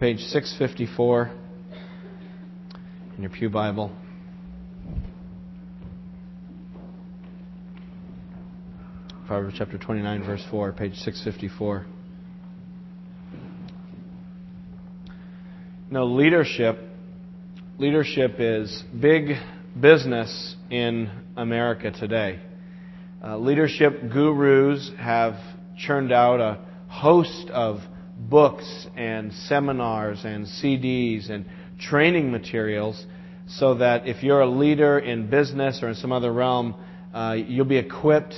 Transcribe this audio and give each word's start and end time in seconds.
Page 0.00 0.18
654 0.18 1.30
in 3.16 3.22
your 3.22 3.30
Pew 3.30 3.48
Bible. 3.48 3.92
Proverbs 9.28 9.54
chapter 9.56 9.78
29, 9.78 10.26
verse 10.26 10.42
4, 10.50 10.72
page 10.72 10.96
654. 10.96 11.86
Now, 15.92 16.06
leadership, 16.06 16.76
leadership 17.78 18.34
is 18.40 18.82
big 19.00 19.36
business 19.80 20.56
in 20.72 21.08
America 21.36 21.92
today. 21.92 22.40
Uh, 23.22 23.38
leadership 23.38 24.10
gurus 24.10 24.90
have 24.98 25.34
churned 25.78 26.10
out 26.10 26.40
a 26.40 26.58
host 26.88 27.48
of 27.50 27.78
books 28.34 28.88
and 28.96 29.32
seminars 29.46 30.24
and 30.24 30.44
CDs 30.44 31.30
and 31.30 31.44
training 31.78 32.32
materials 32.32 33.06
so 33.46 33.76
that 33.76 34.08
if 34.08 34.24
you're 34.24 34.40
a 34.40 34.50
leader 34.50 34.98
in 34.98 35.30
business 35.30 35.78
or 35.84 35.88
in 35.88 35.94
some 35.94 36.10
other 36.10 36.32
realm, 36.32 36.74
uh, 37.14 37.36
you'll 37.36 37.64
be 37.64 37.76
equipped 37.76 38.34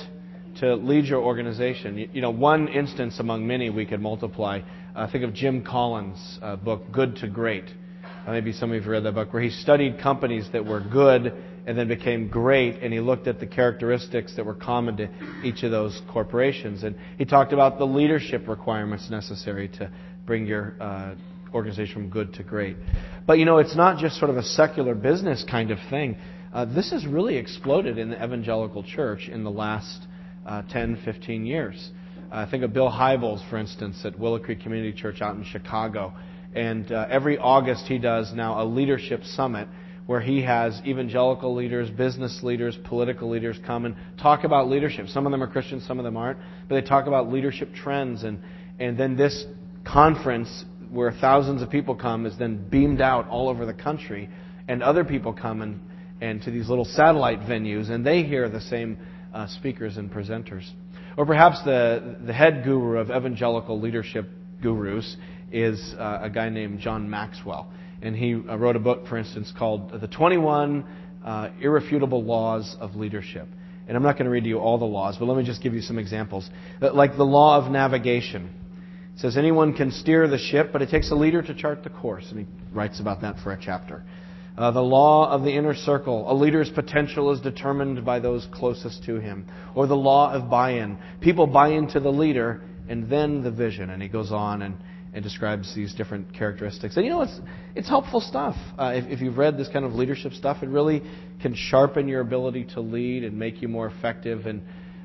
to 0.59 0.75
lead 0.75 1.05
your 1.05 1.19
organization. 1.19 1.97
You, 1.97 2.09
you, 2.13 2.21
know, 2.21 2.29
one 2.29 2.67
instance 2.67 3.19
among 3.19 3.47
many 3.47 3.71
we 3.71 3.87
could 3.87 3.99
multiply. 3.99 4.61
Uh, 4.95 5.11
think 5.11 5.23
of 5.23 5.33
Jim 5.33 5.63
Collins' 5.63 6.37
uh, 6.43 6.57
book, 6.57 6.91
Good 6.91 7.15
to 7.15 7.27
Great. 7.27 7.65
Uh, 8.27 8.33
maybe 8.33 8.51
some 8.51 8.69
of 8.69 8.75
you 8.75 8.81
have 8.81 8.87
read 8.91 9.03
that 9.03 9.15
book, 9.15 9.33
where 9.33 9.41
he 9.41 9.49
studied 9.49 9.99
companies 9.99 10.47
that 10.53 10.63
were 10.63 10.79
good 10.79 11.33
and 11.67 11.77
then 11.77 11.89
became 11.89 12.29
great, 12.29 12.81
and 12.81 12.93
he 12.93 13.01
looked 13.01 13.27
at 13.27 13.41
the 13.41 13.45
characteristics 13.45 14.33
that 14.37 14.45
were 14.45 14.55
common 14.55 14.95
to 14.95 15.09
each 15.43 15.63
of 15.63 15.69
those 15.69 16.01
corporations. 16.09 16.83
And 16.83 16.95
he 17.17 17.25
talked 17.25 17.51
about 17.51 17.77
the 17.77 17.85
leadership 17.85 18.47
requirements 18.47 19.09
necessary 19.11 19.67
to 19.79 19.91
bring 20.25 20.47
your 20.47 20.75
uh, 20.79 21.15
organization 21.53 21.93
from 21.93 22.09
good 22.09 22.33
to 22.35 22.43
great. 22.43 22.77
But 23.25 23.37
you 23.37 23.43
know, 23.43 23.57
it's 23.57 23.75
not 23.75 23.99
just 23.99 24.17
sort 24.17 24.31
of 24.31 24.37
a 24.37 24.43
secular 24.43 24.95
business 24.95 25.43
kind 25.49 25.69
of 25.71 25.77
thing. 25.89 26.17
Uh, 26.53 26.63
this 26.63 26.91
has 26.91 27.05
really 27.05 27.35
exploded 27.35 27.97
in 27.97 28.11
the 28.11 28.23
evangelical 28.23 28.81
church 28.81 29.27
in 29.27 29.43
the 29.43 29.51
last 29.51 30.07
uh, 30.45 30.61
10, 30.69 31.01
15 31.03 31.45
years. 31.45 31.91
Uh, 32.31 32.49
think 32.49 32.63
of 32.63 32.71
Bill 32.71 32.89
Hybels, 32.89 33.47
for 33.49 33.57
instance, 33.57 34.01
at 34.05 34.17
Willow 34.17 34.39
Creek 34.39 34.61
Community 34.61 34.97
Church 34.97 35.21
out 35.21 35.35
in 35.35 35.43
Chicago. 35.43 36.13
And 36.55 36.89
uh, 36.93 37.07
every 37.09 37.37
August 37.37 37.87
he 37.87 37.97
does 37.97 38.33
now 38.33 38.63
a 38.63 38.65
leadership 38.65 39.25
summit 39.25 39.67
where 40.07 40.21
he 40.21 40.41
has 40.41 40.81
evangelical 40.85 41.53
leaders, 41.53 41.89
business 41.89 42.39
leaders, 42.41 42.77
political 42.85 43.29
leaders 43.29 43.57
come 43.65 43.85
and 43.85 43.95
talk 44.19 44.45
about 44.45 44.69
leadership. 44.69 45.07
Some 45.09 45.25
of 45.25 45.31
them 45.33 45.43
are 45.43 45.47
Christians, 45.47 45.85
some 45.85 45.99
of 45.99 46.05
them 46.05 46.15
aren't, 46.15 46.39
but 46.67 46.75
they 46.75 46.81
talk 46.81 47.07
about 47.07 47.29
leadership 47.29 47.73
trends. 47.75 48.23
And, 48.23 48.39
and 48.79 48.97
then 48.97 49.17
this 49.17 49.45
conference, 49.85 50.65
where 50.89 51.11
thousands 51.11 51.61
of 51.61 51.69
people 51.69 51.93
come, 51.93 52.25
is 52.25 52.37
then 52.39 52.69
beamed 52.69 53.01
out 53.01 53.27
all 53.27 53.49
over 53.49 53.65
the 53.65 53.73
country, 53.73 54.29
and 54.69 54.81
other 54.81 55.03
people 55.03 55.33
come 55.33 55.61
and, 55.61 55.81
and 56.21 56.41
to 56.43 56.51
these 56.51 56.69
little 56.69 56.85
satellite 56.85 57.41
venues, 57.41 57.91
and 57.91 58.05
they 58.05 58.23
hear 58.23 58.49
the 58.49 58.61
same 58.61 58.97
uh, 59.33 59.45
speakers 59.47 59.97
and 59.97 60.09
presenters. 60.09 60.69
Or 61.17 61.25
perhaps 61.25 61.61
the, 61.65 62.15
the 62.25 62.33
head 62.33 62.63
guru 62.63 62.97
of 62.97 63.09
evangelical 63.09 63.81
leadership 63.81 64.29
gurus 64.61 65.17
is 65.51 65.95
uh, 65.99 66.19
a 66.21 66.29
guy 66.29 66.47
named 66.49 66.79
John 66.79 67.09
Maxwell 67.09 67.69
and 68.01 68.15
he 68.15 68.33
uh, 68.33 68.57
wrote 68.57 68.75
a 68.75 68.79
book, 68.79 69.07
for 69.07 69.17
instance, 69.17 69.51
called 69.57 69.99
The 69.99 70.07
21 70.07 70.85
uh, 71.23 71.49
Irrefutable 71.59 72.23
Laws 72.23 72.75
of 72.79 72.95
Leadership. 72.95 73.47
And 73.87 73.95
I'm 73.95 74.03
not 74.03 74.13
going 74.13 74.25
to 74.25 74.31
read 74.31 74.43
to 74.43 74.49
you 74.49 74.59
all 74.59 74.77
the 74.77 74.85
laws, 74.85 75.17
but 75.17 75.25
let 75.25 75.37
me 75.37 75.43
just 75.43 75.63
give 75.63 75.73
you 75.73 75.81
some 75.81 75.97
examples. 75.97 76.49
Like 76.81 77.15
the 77.15 77.23
law 77.23 77.57
of 77.63 77.71
navigation. 77.71 78.53
It 79.15 79.21
says 79.21 79.37
anyone 79.37 79.73
can 79.73 79.91
steer 79.91 80.27
the 80.27 80.37
ship, 80.37 80.69
but 80.73 80.81
it 80.81 80.89
takes 80.89 81.09
a 81.11 81.15
leader 81.15 81.41
to 81.41 81.53
chart 81.53 81.83
the 81.83 81.89
course. 81.89 82.27
And 82.29 82.41
he 82.41 82.45
writes 82.73 82.99
about 82.99 83.21
that 83.21 83.37
for 83.43 83.53
a 83.53 83.59
chapter. 83.59 84.03
Uh, 84.57 84.71
the 84.71 84.81
law 84.81 85.29
of 85.31 85.43
the 85.43 85.51
inner 85.51 85.73
circle. 85.73 86.29
A 86.31 86.33
leader's 86.33 86.69
potential 86.69 87.31
is 87.31 87.39
determined 87.39 88.03
by 88.03 88.19
those 88.19 88.47
closest 88.51 89.03
to 89.05 89.19
him. 89.19 89.45
Or 89.73 89.87
the 89.87 89.95
law 89.95 90.33
of 90.33 90.49
buy 90.49 90.71
in. 90.73 90.97
People 91.21 91.47
buy 91.47 91.69
into 91.69 91.99
the 91.99 92.11
leader 92.11 92.61
and 92.89 93.09
then 93.09 93.41
the 93.41 93.51
vision. 93.51 93.89
And 93.89 94.01
he 94.01 94.09
goes 94.09 94.31
on 94.31 94.63
and 94.63 94.77
and 95.17 95.23
describes 95.23 95.73
these 95.73 95.95
different 95.95 96.31
characteristics. 96.31 96.95
And 96.95 97.03
you 97.03 97.09
know, 97.09 97.23
it's, 97.23 97.39
it's 97.73 97.89
helpful 97.89 98.21
stuff. 98.21 98.55
Uh, 98.77 98.93
if, 98.93 99.09
if, 99.09 99.19
you've 99.19 99.39
read 99.39 99.57
this 99.57 99.67
kind 99.67 99.83
of 99.83 99.93
leadership 99.93 100.31
stuff, 100.33 100.61
it 100.61 100.69
really 100.69 101.01
can 101.41 101.55
sharpen 101.55 102.07
your 102.07 102.21
ability 102.21 102.65
to 102.75 102.81
lead 102.81 103.23
and 103.23 103.35
make 103.35 103.59
you 103.63 103.67
more 103.67 103.87
effective 103.87 104.45
in 104.45 104.61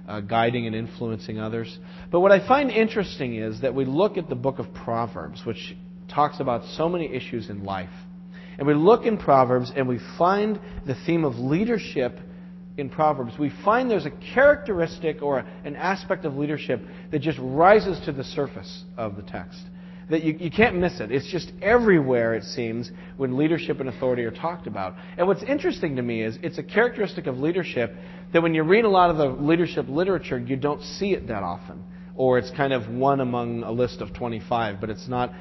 uh, 0.06 0.20
guiding 0.20 0.66
and 0.66 0.76
influencing 0.76 1.40
others. 1.40 1.78
But 2.10 2.20
what 2.20 2.30
I 2.30 2.46
find 2.46 2.70
interesting 2.70 3.36
is 3.36 3.62
that 3.62 3.74
we 3.74 3.86
look 3.86 4.18
at 4.18 4.28
the 4.28 4.34
book 4.34 4.58
of 4.58 4.74
Proverbs, 4.74 5.46
which 5.46 5.74
talks 6.08 6.40
about 6.40 6.66
so 6.76 6.90
many 6.90 7.10
issues 7.10 7.48
in 7.48 7.64
life. 7.64 7.88
And 8.58 8.66
we 8.66 8.74
look 8.74 9.06
in 9.06 9.16
Proverbs 9.16 9.72
and 9.74 9.88
we 9.88 9.98
find 10.18 10.60
the 10.86 10.94
theme 11.06 11.24
of 11.24 11.36
leadership 11.36 12.18
in 12.76 12.90
Proverbs, 12.90 13.32
we 13.38 13.50
find 13.64 13.90
there's 13.90 14.06
a 14.06 14.34
characteristic 14.34 15.22
or 15.22 15.38
an 15.38 15.74
aspect 15.76 16.26
of 16.26 16.36
leadership 16.36 16.82
that 17.10 17.20
just 17.20 17.38
rises 17.40 17.98
to 18.04 18.12
the 18.12 18.24
surface 18.24 18.84
of 18.98 19.16
the 19.16 19.22
text 19.22 19.62
that 20.12 20.22
you, 20.22 20.36
you 20.38 20.50
can't 20.50 20.76
miss 20.76 21.00
it. 21.00 21.10
It's 21.10 21.26
just 21.32 21.50
everywhere, 21.62 22.34
it 22.34 22.44
seems, 22.44 22.90
when 23.16 23.38
leadership 23.38 23.80
and 23.80 23.88
authority 23.88 24.24
are 24.24 24.30
talked 24.30 24.66
about. 24.66 24.94
And 25.16 25.26
what's 25.26 25.42
interesting 25.42 25.96
to 25.96 26.02
me 26.02 26.22
is 26.22 26.38
it's 26.42 26.58
a 26.58 26.62
characteristic 26.62 27.26
of 27.26 27.38
leadership 27.38 27.94
that 28.34 28.42
when 28.42 28.52
you 28.52 28.62
read 28.62 28.84
a 28.84 28.90
lot 28.90 29.08
of 29.08 29.16
the 29.16 29.24
leadership 29.24 29.86
literature, 29.88 30.38
you 30.38 30.56
don't 30.56 30.82
see 30.82 31.14
it 31.14 31.28
that 31.28 31.42
often. 31.42 31.82
Or 32.14 32.38
it's 32.38 32.50
kind 32.50 32.74
of 32.74 32.90
one 32.90 33.20
among 33.20 33.62
a 33.62 33.72
list 33.72 34.02
of 34.02 34.12
25, 34.12 34.82
but 34.82 34.90
it's 34.90 35.08
not 35.08 35.32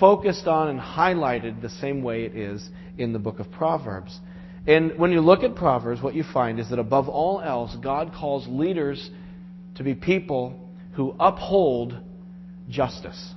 focused 0.00 0.46
on 0.46 0.68
and 0.68 0.80
highlighted 0.80 1.60
the 1.60 1.68
same 1.68 2.02
way 2.02 2.24
it 2.24 2.34
is 2.34 2.66
in 2.96 3.12
the 3.12 3.18
book 3.18 3.40
of 3.40 3.50
Proverbs. 3.52 4.18
And 4.66 4.98
when 4.98 5.12
you 5.12 5.20
look 5.20 5.42
at 5.42 5.54
Proverbs, 5.54 6.02
what 6.02 6.14
you 6.14 6.24
find 6.32 6.58
is 6.58 6.70
that 6.70 6.78
above 6.78 7.10
all 7.10 7.42
else, 7.42 7.76
God 7.82 8.14
calls 8.18 8.46
leaders 8.48 9.10
to 9.74 9.82
be 9.82 9.94
people 9.94 10.58
who 10.94 11.14
uphold 11.20 11.94
justice 12.70 13.34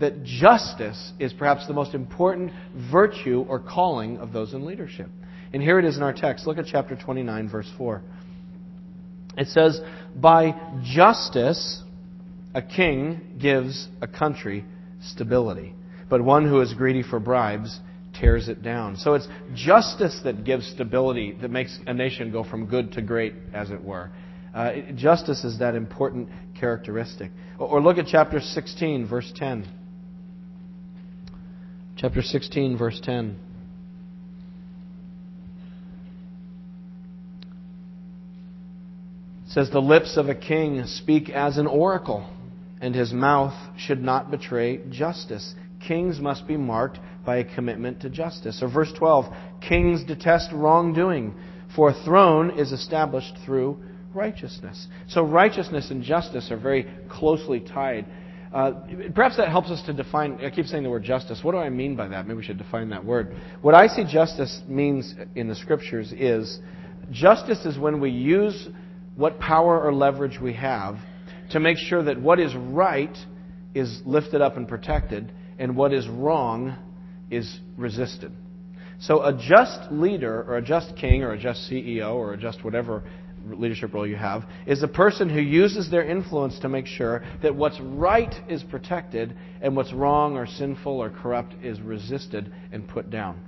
that 0.00 0.24
justice 0.24 1.12
is 1.18 1.32
perhaps 1.32 1.66
the 1.66 1.72
most 1.72 1.94
important 1.94 2.52
virtue 2.90 3.44
or 3.48 3.58
calling 3.58 4.18
of 4.18 4.32
those 4.32 4.52
in 4.52 4.64
leadership. 4.64 5.08
And 5.52 5.62
here 5.62 5.78
it 5.78 5.84
is 5.84 5.96
in 5.96 6.02
our 6.02 6.12
text. 6.12 6.46
Look 6.46 6.58
at 6.58 6.66
chapter 6.66 6.96
29, 6.96 7.48
verse 7.48 7.70
4. 7.78 8.02
It 9.38 9.48
says, 9.48 9.80
By 10.14 10.54
justice, 10.82 11.82
a 12.54 12.62
king 12.62 13.38
gives 13.40 13.88
a 14.02 14.06
country 14.06 14.64
stability, 15.02 15.74
but 16.10 16.22
one 16.22 16.46
who 16.46 16.60
is 16.60 16.74
greedy 16.74 17.02
for 17.02 17.20
bribes 17.20 17.80
tears 18.18 18.48
it 18.48 18.62
down. 18.62 18.96
So 18.96 19.14
it's 19.14 19.28
justice 19.54 20.20
that 20.24 20.44
gives 20.44 20.66
stability, 20.68 21.36
that 21.42 21.50
makes 21.50 21.78
a 21.86 21.92
nation 21.92 22.32
go 22.32 22.44
from 22.44 22.66
good 22.66 22.92
to 22.92 23.02
great, 23.02 23.34
as 23.52 23.70
it 23.70 23.82
were. 23.82 24.10
Uh, 24.54 24.72
justice 24.94 25.44
is 25.44 25.58
that 25.58 25.74
important 25.74 26.30
characteristic. 26.58 27.30
Or 27.58 27.82
look 27.82 27.98
at 27.98 28.06
chapter 28.06 28.40
16, 28.40 29.06
verse 29.06 29.30
10 29.36 29.66
chapter 31.96 32.20
16, 32.20 32.76
verse 32.76 33.00
10. 33.02 33.36
It 39.46 39.50
says, 39.50 39.70
The 39.70 39.80
lips 39.80 40.18
of 40.18 40.28
a 40.28 40.34
king 40.34 40.84
speak 40.84 41.30
as 41.30 41.56
an 41.56 41.66
oracle, 41.66 42.28
and 42.82 42.94
his 42.94 43.12
mouth 43.12 43.54
should 43.78 44.02
not 44.02 44.30
betray 44.30 44.80
justice. 44.90 45.54
Kings 45.86 46.20
must 46.20 46.46
be 46.46 46.58
marked 46.58 46.98
by 47.24 47.38
a 47.38 47.54
commitment 47.54 48.00
to 48.02 48.10
justice. 48.10 48.62
Or 48.62 48.68
verse 48.68 48.92
12, 48.92 49.26
Kings 49.66 50.04
detest 50.04 50.50
wrongdoing, 50.52 51.34
for 51.74 51.90
a 51.90 52.04
throne 52.04 52.58
is 52.58 52.72
established 52.72 53.38
through 53.46 53.78
righteousness. 54.12 54.86
So 55.08 55.22
righteousness 55.22 55.90
and 55.90 56.02
justice 56.02 56.50
are 56.50 56.58
very 56.58 56.86
closely 57.08 57.60
tied. 57.60 58.06
Uh, 58.52 58.72
perhaps 59.14 59.36
that 59.36 59.48
helps 59.48 59.70
us 59.70 59.82
to 59.86 59.92
define. 59.92 60.38
I 60.44 60.50
keep 60.50 60.66
saying 60.66 60.82
the 60.82 60.90
word 60.90 61.04
justice. 61.04 61.40
What 61.42 61.52
do 61.52 61.58
I 61.58 61.68
mean 61.68 61.96
by 61.96 62.08
that? 62.08 62.26
Maybe 62.26 62.36
we 62.36 62.44
should 62.44 62.58
define 62.58 62.88
that 62.90 63.04
word. 63.04 63.34
What 63.62 63.74
I 63.74 63.86
see 63.88 64.04
justice 64.04 64.62
means 64.68 65.14
in 65.34 65.48
the 65.48 65.54
scriptures 65.54 66.12
is 66.12 66.60
justice 67.10 67.64
is 67.64 67.78
when 67.78 68.00
we 68.00 68.10
use 68.10 68.68
what 69.16 69.38
power 69.38 69.80
or 69.80 69.92
leverage 69.92 70.38
we 70.40 70.52
have 70.54 70.96
to 71.50 71.60
make 71.60 71.78
sure 71.78 72.02
that 72.02 72.20
what 72.20 72.38
is 72.38 72.54
right 72.54 73.16
is 73.74 74.00
lifted 74.04 74.40
up 74.40 74.56
and 74.56 74.66
protected, 74.66 75.32
and 75.58 75.76
what 75.76 75.92
is 75.92 76.08
wrong 76.08 76.76
is 77.30 77.60
resisted. 77.76 78.32
So 78.98 79.22
a 79.22 79.32
just 79.32 79.92
leader, 79.92 80.42
or 80.48 80.56
a 80.56 80.62
just 80.62 80.96
king, 80.96 81.22
or 81.22 81.32
a 81.32 81.38
just 81.38 81.70
CEO, 81.70 82.14
or 82.14 82.32
a 82.32 82.36
just 82.38 82.64
whatever 82.64 83.04
leadership 83.54 83.94
role 83.94 84.06
you 84.06 84.16
have, 84.16 84.44
is 84.66 84.82
a 84.82 84.88
person 84.88 85.28
who 85.28 85.40
uses 85.40 85.90
their 85.90 86.04
influence 86.04 86.58
to 86.60 86.68
make 86.68 86.86
sure 86.86 87.24
that 87.42 87.54
what's 87.54 87.78
right 87.80 88.34
is 88.48 88.62
protected 88.62 89.34
and 89.60 89.76
what's 89.76 89.92
wrong 89.92 90.36
or 90.36 90.46
sinful 90.46 90.92
or 90.92 91.10
corrupt 91.10 91.54
is 91.62 91.80
resisted 91.80 92.52
and 92.72 92.88
put 92.88 93.10
down. 93.10 93.40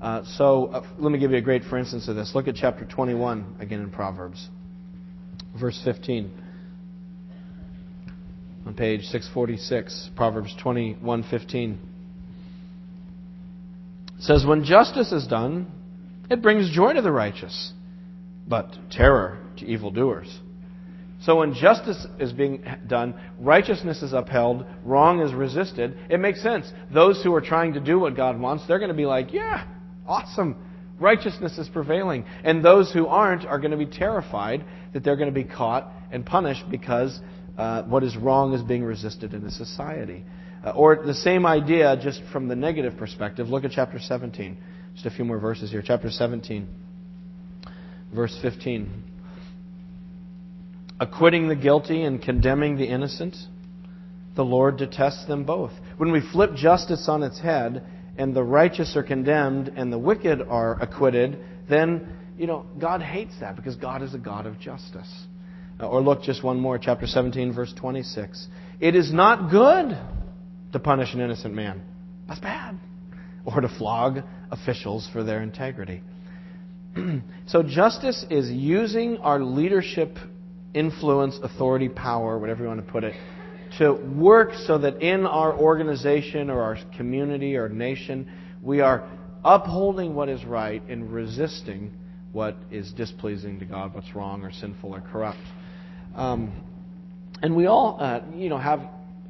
Uh, 0.00 0.22
so 0.36 0.66
uh, 0.66 0.84
let 0.98 1.12
me 1.12 1.18
give 1.18 1.30
you 1.30 1.36
a 1.36 1.42
great 1.42 1.62
for 1.64 1.78
instance 1.78 2.08
of 2.08 2.16
this. 2.16 2.32
Look 2.34 2.48
at 2.48 2.56
chapter 2.56 2.84
21 2.84 3.56
again 3.60 3.80
in 3.80 3.90
Proverbs, 3.90 4.48
verse 5.58 5.80
15. 5.84 6.42
On 8.66 8.74
page 8.74 9.02
646, 9.02 10.10
Proverbs 10.16 10.54
21:15. 10.62 11.78
It 14.16 14.26
says, 14.26 14.46
When 14.46 14.64
justice 14.64 15.10
is 15.10 15.26
done, 15.26 15.66
it 16.30 16.42
brings 16.42 16.70
joy 16.70 16.92
to 16.92 17.02
the 17.02 17.10
righteous, 17.10 17.72
but 18.46 18.72
terror 18.90 19.38
to 19.58 19.66
evildoers. 19.66 20.40
So 21.24 21.36
when 21.36 21.54
justice 21.54 22.04
is 22.18 22.32
being 22.32 22.64
done, 22.88 23.14
righteousness 23.38 24.02
is 24.02 24.12
upheld, 24.12 24.66
wrong 24.84 25.20
is 25.20 25.32
resisted. 25.32 25.96
It 26.10 26.18
makes 26.18 26.42
sense. 26.42 26.70
Those 26.92 27.22
who 27.22 27.32
are 27.34 27.40
trying 27.40 27.74
to 27.74 27.80
do 27.80 27.98
what 27.98 28.16
God 28.16 28.40
wants, 28.40 28.66
they're 28.66 28.80
going 28.80 28.90
to 28.90 28.96
be 28.96 29.06
like, 29.06 29.32
yeah, 29.32 29.66
awesome. 30.06 30.56
Righteousness 30.98 31.58
is 31.58 31.68
prevailing. 31.68 32.24
And 32.42 32.64
those 32.64 32.92
who 32.92 33.06
aren't 33.06 33.44
are 33.44 33.58
going 33.58 33.70
to 33.70 33.76
be 33.76 33.86
terrified 33.86 34.64
that 34.92 35.04
they're 35.04 35.16
going 35.16 35.32
to 35.32 35.34
be 35.34 35.44
caught 35.44 35.92
and 36.10 36.26
punished 36.26 36.64
because 36.68 37.18
uh, 37.56 37.82
what 37.84 38.02
is 38.02 38.16
wrong 38.16 38.52
is 38.54 38.62
being 38.62 38.82
resisted 38.82 39.32
in 39.32 39.44
a 39.44 39.50
society. 39.50 40.24
Uh, 40.64 40.70
or 40.70 41.04
the 41.06 41.14
same 41.14 41.46
idea, 41.46 41.96
just 42.02 42.20
from 42.32 42.48
the 42.48 42.56
negative 42.56 42.96
perspective. 42.96 43.48
Look 43.48 43.64
at 43.64 43.70
chapter 43.70 44.00
17. 44.00 44.56
Just 44.94 45.06
a 45.06 45.10
few 45.10 45.24
more 45.24 45.38
verses 45.38 45.70
here. 45.70 45.82
Chapter 45.84 46.10
17, 46.10 46.68
verse 48.12 48.36
15 48.42 49.11
acquitting 51.02 51.48
the 51.48 51.56
guilty 51.56 52.04
and 52.04 52.22
condemning 52.22 52.76
the 52.76 52.84
innocent, 52.84 53.36
the 54.36 54.44
Lord 54.44 54.76
detests 54.76 55.26
them 55.26 55.42
both. 55.42 55.72
When 55.96 56.12
we 56.12 56.20
flip 56.32 56.54
justice 56.54 57.08
on 57.08 57.24
its 57.24 57.40
head 57.40 57.84
and 58.16 58.34
the 58.34 58.44
righteous 58.44 58.96
are 58.96 59.02
condemned 59.02 59.72
and 59.74 59.92
the 59.92 59.98
wicked 59.98 60.40
are 60.40 60.80
acquitted, 60.80 61.38
then, 61.68 62.08
you 62.38 62.46
know, 62.46 62.66
God 62.78 63.02
hates 63.02 63.32
that 63.40 63.56
because 63.56 63.74
God 63.74 64.02
is 64.02 64.14
a 64.14 64.18
God 64.18 64.46
of 64.46 64.60
justice. 64.60 65.12
Uh, 65.80 65.88
or 65.88 66.00
look 66.00 66.22
just 66.22 66.44
one 66.44 66.60
more, 66.60 66.78
chapter 66.78 67.08
17, 67.08 67.52
verse 67.52 67.74
26. 67.76 68.46
It 68.78 68.94
is 68.94 69.12
not 69.12 69.50
good 69.50 69.98
to 70.72 70.78
punish 70.78 71.14
an 71.14 71.20
innocent 71.20 71.52
man. 71.52 71.82
That's 72.28 72.38
bad. 72.38 72.78
Or 73.44 73.60
to 73.60 73.68
flog 73.68 74.18
officials 74.52 75.08
for 75.12 75.24
their 75.24 75.42
integrity. 75.42 76.00
so 77.48 77.64
justice 77.64 78.24
is 78.30 78.48
using 78.48 79.16
our 79.16 79.42
leadership 79.42 80.16
influence, 80.74 81.38
authority, 81.42 81.88
power, 81.88 82.38
whatever 82.38 82.62
you 82.62 82.68
want 82.68 82.84
to 82.84 82.92
put 82.92 83.04
it, 83.04 83.14
to 83.78 83.92
work 83.92 84.52
so 84.66 84.78
that 84.78 85.00
in 85.02 85.26
our 85.26 85.56
organization 85.56 86.50
or 86.50 86.62
our 86.62 86.78
community 86.96 87.56
or 87.56 87.68
nation, 87.68 88.30
we 88.62 88.80
are 88.80 89.08
upholding 89.44 90.14
what 90.14 90.28
is 90.28 90.44
right 90.44 90.82
and 90.88 91.12
resisting 91.12 91.92
what 92.32 92.56
is 92.70 92.92
displeasing 92.92 93.58
to 93.58 93.64
God, 93.64 93.94
what's 93.94 94.14
wrong 94.14 94.42
or 94.42 94.52
sinful 94.52 94.94
or 94.94 95.00
corrupt. 95.00 95.38
Um, 96.14 96.52
and 97.42 97.56
we 97.56 97.66
all, 97.66 97.98
uh, 98.00 98.20
you 98.34 98.48
know, 98.48 98.58
have 98.58 98.80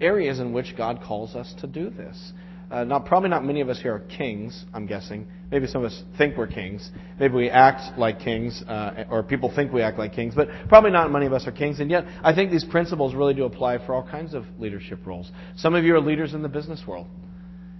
areas 0.00 0.40
in 0.40 0.52
which 0.52 0.74
God 0.76 1.00
calls 1.02 1.34
us 1.34 1.54
to 1.60 1.66
do 1.66 1.90
this. 1.90 2.32
Uh, 2.72 2.84
not 2.84 3.04
probably 3.04 3.28
not 3.28 3.44
many 3.44 3.60
of 3.60 3.68
us 3.68 3.78
here 3.82 3.94
are 3.94 4.00
kings. 4.16 4.64
I'm 4.72 4.86
guessing. 4.86 5.26
Maybe 5.50 5.66
some 5.66 5.84
of 5.84 5.92
us 5.92 6.02
think 6.16 6.38
we're 6.38 6.46
kings. 6.46 6.90
Maybe 7.20 7.34
we 7.34 7.50
act 7.50 7.98
like 7.98 8.20
kings, 8.20 8.64
uh, 8.66 9.04
or 9.10 9.22
people 9.22 9.52
think 9.54 9.74
we 9.74 9.82
act 9.82 9.98
like 9.98 10.14
kings. 10.14 10.34
But 10.34 10.48
probably 10.70 10.90
not 10.90 11.12
many 11.12 11.26
of 11.26 11.34
us 11.34 11.46
are 11.46 11.52
kings. 11.52 11.80
And 11.80 11.90
yet, 11.90 12.06
I 12.24 12.34
think 12.34 12.50
these 12.50 12.64
principles 12.64 13.14
really 13.14 13.34
do 13.34 13.44
apply 13.44 13.84
for 13.84 13.94
all 13.94 14.02
kinds 14.02 14.32
of 14.32 14.46
leadership 14.58 15.00
roles. 15.04 15.30
Some 15.56 15.74
of 15.74 15.84
you 15.84 15.94
are 15.94 16.00
leaders 16.00 16.32
in 16.32 16.40
the 16.40 16.48
business 16.48 16.82
world. 16.86 17.08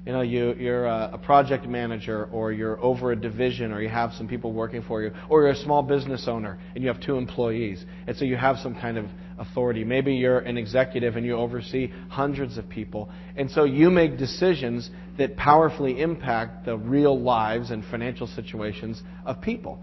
You 0.04 0.12
know, 0.12 0.20
you, 0.20 0.52
you're 0.54 0.84
a, 0.84 1.18
project 1.22 1.64
manager, 1.64 2.28
or 2.32 2.52
you're 2.52 2.78
over 2.84 3.12
a 3.12 3.16
division, 3.16 3.72
or 3.72 3.80
you 3.80 3.88
have 3.88 4.12
some 4.12 4.28
people 4.28 4.52
working 4.52 4.82
for 4.82 5.00
you, 5.00 5.12
or 5.30 5.42
you're 5.42 5.52
a 5.52 5.56
small 5.56 5.82
business 5.82 6.26
owner 6.26 6.58
and 6.74 6.82
you 6.82 6.92
have 6.92 7.00
two 7.00 7.16
employees, 7.16 7.84
and 8.08 8.16
so 8.16 8.24
you 8.24 8.36
have 8.36 8.58
some 8.58 8.74
kind 8.74 8.98
of 8.98 9.06
authority. 9.38 9.84
Maybe 9.84 10.14
you're 10.14 10.40
an 10.40 10.56
executive 10.56 11.17
and 11.17 11.25
you 11.25 11.37
oversee 11.37 11.93
hundreds 12.08 12.58
of 12.58 12.69
people, 12.69 13.11
and 13.37 13.50
so 13.50 13.64
you 13.64 13.90
make 13.90 14.19
decisions 14.19 14.90
that 15.19 15.37
powerfully 15.37 16.00
impact 16.00 16.64
the 16.64 16.76
real 16.76 17.19
lives 17.20 17.70
and 17.70 17.84
financial 17.84 18.26
situations 18.26 19.02
of 19.25 19.40
people. 19.40 19.79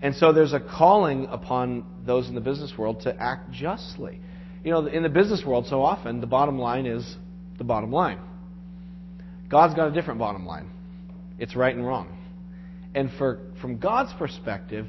And 0.00 0.14
so 0.14 0.32
there's 0.32 0.52
a 0.52 0.60
calling 0.60 1.26
upon 1.26 1.84
those 2.06 2.28
in 2.28 2.34
the 2.34 2.40
business 2.40 2.72
world 2.78 3.00
to 3.02 3.20
act 3.20 3.50
justly. 3.50 4.20
You 4.64 4.70
know, 4.72 4.86
in 4.86 5.02
the 5.02 5.08
business 5.08 5.44
world, 5.44 5.66
so 5.66 5.82
often 5.82 6.20
the 6.20 6.26
bottom 6.26 6.58
line 6.58 6.86
is 6.86 7.16
the 7.58 7.64
bottom 7.64 7.90
line. 7.90 8.20
God's 9.48 9.74
got 9.74 9.88
a 9.88 9.92
different 9.92 10.20
bottom 10.20 10.46
line 10.46 10.70
it's 11.38 11.54
right 11.54 11.74
and 11.74 11.86
wrong. 11.86 12.08
And 12.94 13.10
for, 13.16 13.38
from 13.60 13.78
God's 13.78 14.12
perspective, 14.18 14.86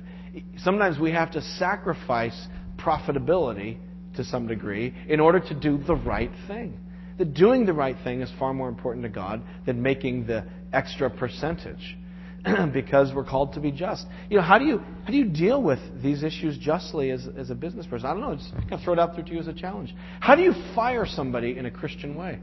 sometimes 0.57 0.99
we 0.99 1.11
have 1.11 1.31
to 1.31 1.41
sacrifice 1.41 2.47
profitability 2.77 3.77
to 4.19 4.25
some 4.25 4.47
degree 4.47 4.93
in 5.07 5.19
order 5.19 5.39
to 5.39 5.53
do 5.53 5.77
the 5.77 5.95
right 5.95 6.31
thing. 6.47 6.77
That 7.17 7.33
doing 7.33 7.65
the 7.65 7.73
right 7.73 7.95
thing 8.03 8.21
is 8.21 8.31
far 8.37 8.53
more 8.53 8.69
important 8.69 9.03
to 9.03 9.09
God 9.09 9.41
than 9.65 9.81
making 9.81 10.27
the 10.27 10.45
extra 10.71 11.09
percentage. 11.09 11.97
because 12.73 13.13
we're 13.13 13.25
called 13.25 13.53
to 13.53 13.59
be 13.59 13.69
just. 13.69 14.05
You 14.29 14.37
know, 14.37 14.43
how 14.43 14.57
do 14.57 14.65
you 14.65 14.79
how 15.03 15.11
do 15.11 15.17
you 15.17 15.25
deal 15.25 15.61
with 15.61 15.79
these 16.01 16.23
issues 16.23 16.57
justly 16.57 17.11
as, 17.11 17.27
as 17.37 17.49
a 17.49 17.55
business 17.55 17.85
person? 17.85 18.07
I 18.07 18.13
don't 18.13 18.21
know. 18.21 18.35
Just 18.35 18.53
of 18.71 18.81
throw 18.81 18.93
it 18.93 18.99
out 18.99 19.13
there 19.15 19.25
to 19.25 19.31
you 19.31 19.39
as 19.39 19.47
a 19.47 19.53
challenge. 19.53 19.93
How 20.21 20.35
do 20.35 20.41
you 20.41 20.53
fire 20.73 21.05
somebody 21.05 21.57
in 21.57 21.65
a 21.65 21.71
Christian 21.71 22.15
way? 22.15 22.39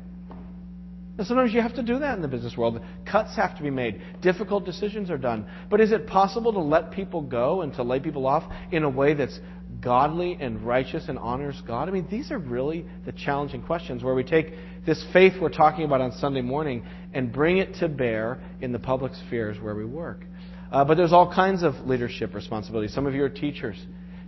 And 1.19 1.27
sometimes 1.27 1.55
you 1.55 1.63
have 1.63 1.75
to 1.77 1.83
do 1.83 1.99
that 2.01 2.15
in 2.15 2.21
the 2.21 2.29
business 2.29 2.59
world. 2.59 2.79
Cuts 3.11 3.35
have 3.37 3.57
to 3.57 3.63
be 3.63 3.71
made. 3.71 4.03
Difficult 4.21 4.67
decisions 4.67 5.09
are 5.09 5.17
done. 5.17 5.47
But 5.71 5.81
is 5.81 5.93
it 5.93 6.07
possible 6.07 6.53
to 6.53 6.61
let 6.61 6.91
people 6.91 7.23
go 7.23 7.63
and 7.63 7.73
to 7.75 7.83
lay 7.83 8.01
people 8.01 8.27
off 8.27 8.45
in 8.71 8.83
a 8.83 8.91
way 8.91 9.15
that's 9.15 9.41
godly 9.81 10.37
and 10.41 10.63
righteous 10.63 11.09
and 11.09 11.19
honors 11.19 11.61
God? 11.67 11.89
I 11.89 11.93
mean, 11.93 12.07
these 12.11 12.31
are 12.31 12.39
really 12.39 12.87
the 13.05 13.13
challenging 13.13 13.63
questions 13.63 14.03
where 14.03 14.15
we 14.15 14.25
take 14.25 14.53
this 14.85 15.05
faith 15.13 15.35
we're 15.41 15.49
talking 15.49 15.85
about 15.85 16.01
on 16.01 16.13
Sunday 16.13 16.43
morning 16.43 16.85
and 17.13 17.33
bring 17.33 17.59
it 17.59 17.75
to 17.77 17.89
bear 17.89 18.41
in 18.61 18.73
the 18.73 18.79
public 18.79 19.13
spheres 19.27 19.61
where 19.61 19.75
we 19.75 19.85
work. 19.85 20.25
Uh, 20.71 20.85
but 20.85 20.97
there's 20.97 21.13
all 21.13 21.33
kinds 21.33 21.63
of 21.63 21.75
leadership 21.87 22.35
responsibilities. 22.35 22.95
Some 22.95 23.07
of 23.07 23.15
you 23.15 23.23
are 23.25 23.29
teachers. 23.29 23.77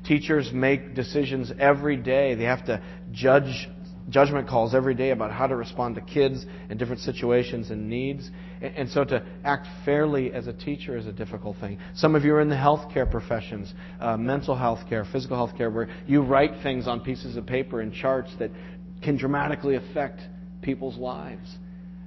Teachers 0.04 0.50
make 0.52 0.94
decisions 0.94 1.52
every 1.58 1.96
day. 1.96 2.34
They 2.34 2.44
have 2.44 2.64
to 2.66 2.82
judge 3.12 3.68
judgment 4.08 4.48
calls 4.48 4.74
every 4.74 4.94
day 4.94 5.10
about 5.10 5.30
how 5.30 5.46
to 5.46 5.56
respond 5.56 5.94
to 5.96 6.00
kids 6.00 6.46
in 6.70 6.78
different 6.78 7.00
situations 7.02 7.70
and 7.70 7.88
needs. 7.88 8.30
And 8.60 8.88
so 8.88 9.04
to 9.04 9.24
act 9.44 9.66
fairly 9.84 10.32
as 10.32 10.46
a 10.46 10.52
teacher 10.52 10.96
is 10.96 11.06
a 11.06 11.12
difficult 11.12 11.56
thing. 11.58 11.78
Some 11.94 12.14
of 12.14 12.24
you 12.24 12.34
are 12.34 12.40
in 12.40 12.48
the 12.48 12.56
healthcare 12.56 13.10
professions, 13.10 13.72
uh, 14.00 14.16
mental 14.16 14.56
health 14.56 14.88
care, 14.88 15.04
physical 15.04 15.36
health 15.36 15.56
care, 15.56 15.70
where 15.70 15.88
you 16.06 16.22
write 16.22 16.62
things 16.62 16.88
on 16.88 17.00
pieces 17.00 17.36
of 17.36 17.46
paper 17.46 17.80
and 17.80 17.92
charts 17.92 18.30
that 18.38 18.50
can 19.02 19.16
dramatically 19.16 19.76
affect 19.76 20.20
people's 20.62 20.96
lives. 20.96 21.56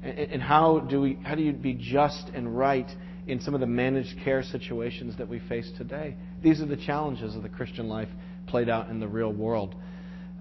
And 0.03 0.41
how 0.41 0.79
do, 0.79 1.01
we, 1.01 1.19
how 1.23 1.35
do 1.35 1.43
you 1.43 1.53
be 1.53 1.73
just 1.73 2.29
and 2.33 2.57
right 2.57 2.89
in 3.27 3.39
some 3.39 3.53
of 3.53 3.59
the 3.59 3.67
managed 3.67 4.17
care 4.23 4.41
situations 4.41 5.15
that 5.19 5.27
we 5.29 5.39
face 5.47 5.71
today? 5.77 6.15
These 6.41 6.59
are 6.59 6.65
the 6.65 6.77
challenges 6.77 7.35
of 7.35 7.43
the 7.43 7.49
Christian 7.49 7.87
life 7.87 8.09
played 8.47 8.67
out 8.67 8.89
in 8.89 8.99
the 8.99 9.07
real 9.07 9.31
world. 9.31 9.75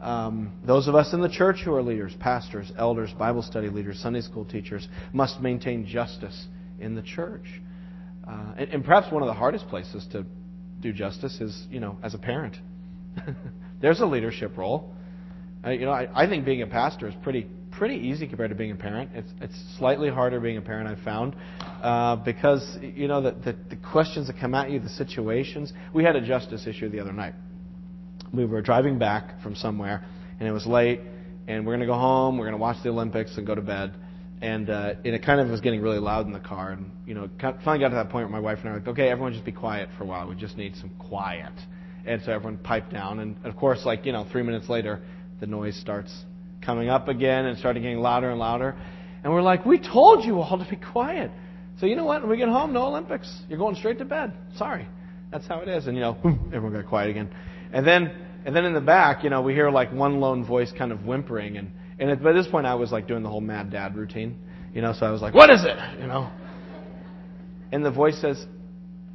Um, 0.01 0.53
those 0.67 0.89
of 0.89 0.95
us 0.95 1.13
in 1.13 1.21
the 1.21 1.29
church 1.29 1.59
who 1.65 1.75
are 1.75 1.83
leaders, 1.83 2.15
pastors, 2.19 2.73
elders, 2.79 3.11
Bible 3.19 3.43
study 3.43 3.69
leaders, 3.69 3.99
Sunday 4.01 4.23
school 4.23 4.47
teachers, 4.47 4.89
must 5.13 5.41
maintain 5.41 5.87
justice 5.87 6.47
in 6.79 6.95
the 6.95 7.03
church. 7.03 7.45
Uh, 8.27 8.55
and, 8.57 8.71
and, 8.71 8.85
perhaps 8.85 9.13
one 9.13 9.23
of 9.23 9.27
the 9.27 9.35
hardest 9.35 9.69
places 9.69 10.07
to 10.13 10.25
do 10.81 10.93
justice 10.93 11.41
is, 11.41 11.67
you 11.71 11.81
know, 11.81 11.99
as 12.03 12.15
a 12.15 12.19
parent. 12.19 12.57
There's 13.81 14.01
a 14.01 14.07
leadership 14.07 14.57
role. 14.57 14.95
Uh, 15.65 15.71
you 15.71 15.85
know, 15.85 15.91
I, 15.91 16.09
I, 16.15 16.29
think 16.29 16.45
being 16.45 16.63
a 16.63 16.67
pastor 16.67 17.09
is 17.09 17.15
pretty 17.23 17.47
pretty 17.73 17.97
easy 17.97 18.27
compared 18.27 18.51
to 18.51 18.57
being 18.57 18.71
a 18.71 18.77
parent. 18.77 19.11
It's 19.15 19.31
it's 19.41 19.77
slightly 19.79 20.09
harder 20.09 20.41
being 20.41 20.57
a 20.57 20.63
parent. 20.63 20.89
I've 20.89 21.05
found 21.05 21.35
uh, 21.83 22.17
because 22.17 22.79
you 22.81 23.09
know 23.09 23.21
the, 23.21 23.33
the 23.33 23.57
the 23.69 23.77
questions 23.77 24.29
that 24.29 24.39
come 24.41 24.55
at 24.55 24.71
you, 24.71 24.81
the 24.81 24.89
situations. 24.91 25.73
We 25.93 26.05
had 26.05 26.17
a 26.17 26.27
justice 26.27 26.67
issue 26.67 26.89
the 26.89 27.01
other 27.01 27.13
night 27.13 27.35
we 28.33 28.45
were 28.45 28.63
driving 28.63 28.99
back 28.99 29.43
from 29.43 29.55
somewhere, 29.55 30.05
and 30.39 30.49
it 30.49 30.53
was 30.53 30.67
late, 30.67 31.01
and 31.49 31.67
we're 31.67 31.73
going 31.73 31.81
to 31.81 31.87
go 31.87 31.95
home. 31.95 32.39
We're 32.39 32.47
going 32.47 32.57
to 32.57 32.61
watch 32.61 32.77
the 32.83 32.91
Olympics 32.91 33.37
and 33.37 33.47
go 33.47 33.55
to 33.55 33.63
bed. 33.63 33.95
And, 34.43 34.71
uh, 34.71 34.95
and 35.05 35.15
it 35.15 35.23
kind 35.23 35.39
of 35.41 35.49
was 35.49 35.61
getting 35.61 35.83
really 35.83 35.99
loud 35.99 36.27
in 36.27 36.33
the 36.33 36.41
car. 36.41 36.71
And, 36.71 36.91
you 37.07 37.15
know, 37.15 37.29
finally 37.41 37.81
got 37.81 37.91
to 37.91 37.97
that 37.97 38.09
point 38.09 38.31
where 38.31 38.41
my 38.41 38.41
wife 38.41 38.59
and 38.61 38.69
I 38.69 38.73
were 38.73 38.79
like, 38.79 38.89
okay, 38.89 39.11
everyone 39.11 39.35
just 39.35 39.45
be 39.45 39.53
quiet 39.53 39.91
for 39.99 40.05
a 40.05 40.07
while. 40.07 40.29
We 40.29 40.35
just 40.35 40.57
need 40.57 40.77
some 40.77 40.91
quiet. 40.99 41.53
And 42.07 42.23
so 42.25 42.33
everyone 42.33 42.57
piped 42.57 42.91
down. 42.91 43.19
And, 43.21 43.37
of 43.45 43.57
course, 43.57 43.85
like, 43.85 44.07
you 44.07 44.13
know, 44.13 44.27
three 44.33 44.43
minutes 44.43 44.71
later, 44.71 45.01
the 45.41 45.47
noise 45.47 45.79
starts 45.79 46.25
coming 46.65 46.89
up 46.89 47.09
again 47.09 47.47
and 47.47 47.59
started 47.59 47.81
getting 47.81 47.99
louder 47.99 48.31
and 48.31 48.39
louder. 48.39 48.75
And 49.23 49.31
we're 49.31 49.43
like, 49.43 49.67
we 49.67 49.79
told 49.79 50.25
you 50.25 50.41
all 50.41 50.57
to 50.57 50.71
be 50.71 50.77
quiet. 50.77 51.31
So 51.79 51.87
you 51.87 51.97
know 51.97 52.07
what? 52.07 52.23
When 52.23 52.31
we 52.31 52.39
get 52.39 52.49
home, 52.49 52.73
no 52.73 52.85
Olympics. 52.85 53.43
You're 53.49 53.59
going 53.59 53.75
straight 53.75 53.99
to 53.99 54.07
bed. 54.07 54.33
Sorry. 54.57 54.89
That's 55.31 55.47
how 55.47 55.61
it 55.61 55.69
is. 55.69 55.87
And, 55.87 55.97
you 55.97 56.03
know, 56.03 56.17
everyone 56.47 56.73
got 56.73 56.87
quiet 56.87 57.11
again. 57.11 57.29
And 57.73 57.87
then, 57.87 58.13
and 58.45 58.55
then 58.55 58.65
in 58.65 58.75
the 58.75 58.81
back, 58.81 59.23
you 59.25 59.31
know, 59.31 59.43
we 59.43 59.53
hear 59.55 59.71
like 59.71 59.93
one 59.93 60.21
lone 60.21 60.45
voice 60.45 60.73
kind 60.77 60.93
of 60.93 61.05
whimpering. 61.05 61.57
And, 61.57 61.73
and 61.99 62.11
at, 62.11 62.23
by 62.23 62.33
this 62.33 62.47
point, 62.47 62.67
I 62.67 62.75
was 62.75 62.93
like 62.93 63.07
doing 63.07 63.23
the 63.23 63.29
whole 63.29 63.41
mad 63.41 63.71
dad 63.71 63.97
routine. 63.97 64.39
You 64.75 64.83
know, 64.83 64.93
so 64.93 65.07
I 65.07 65.11
was 65.11 65.21
like, 65.21 65.35
what 65.35 65.51
is 65.51 65.65
it? 65.65 65.77
You 66.01 66.07
know? 66.07 66.31
And 67.73 67.85
the 67.85 67.91
voice 67.91 68.21
says, 68.21 68.45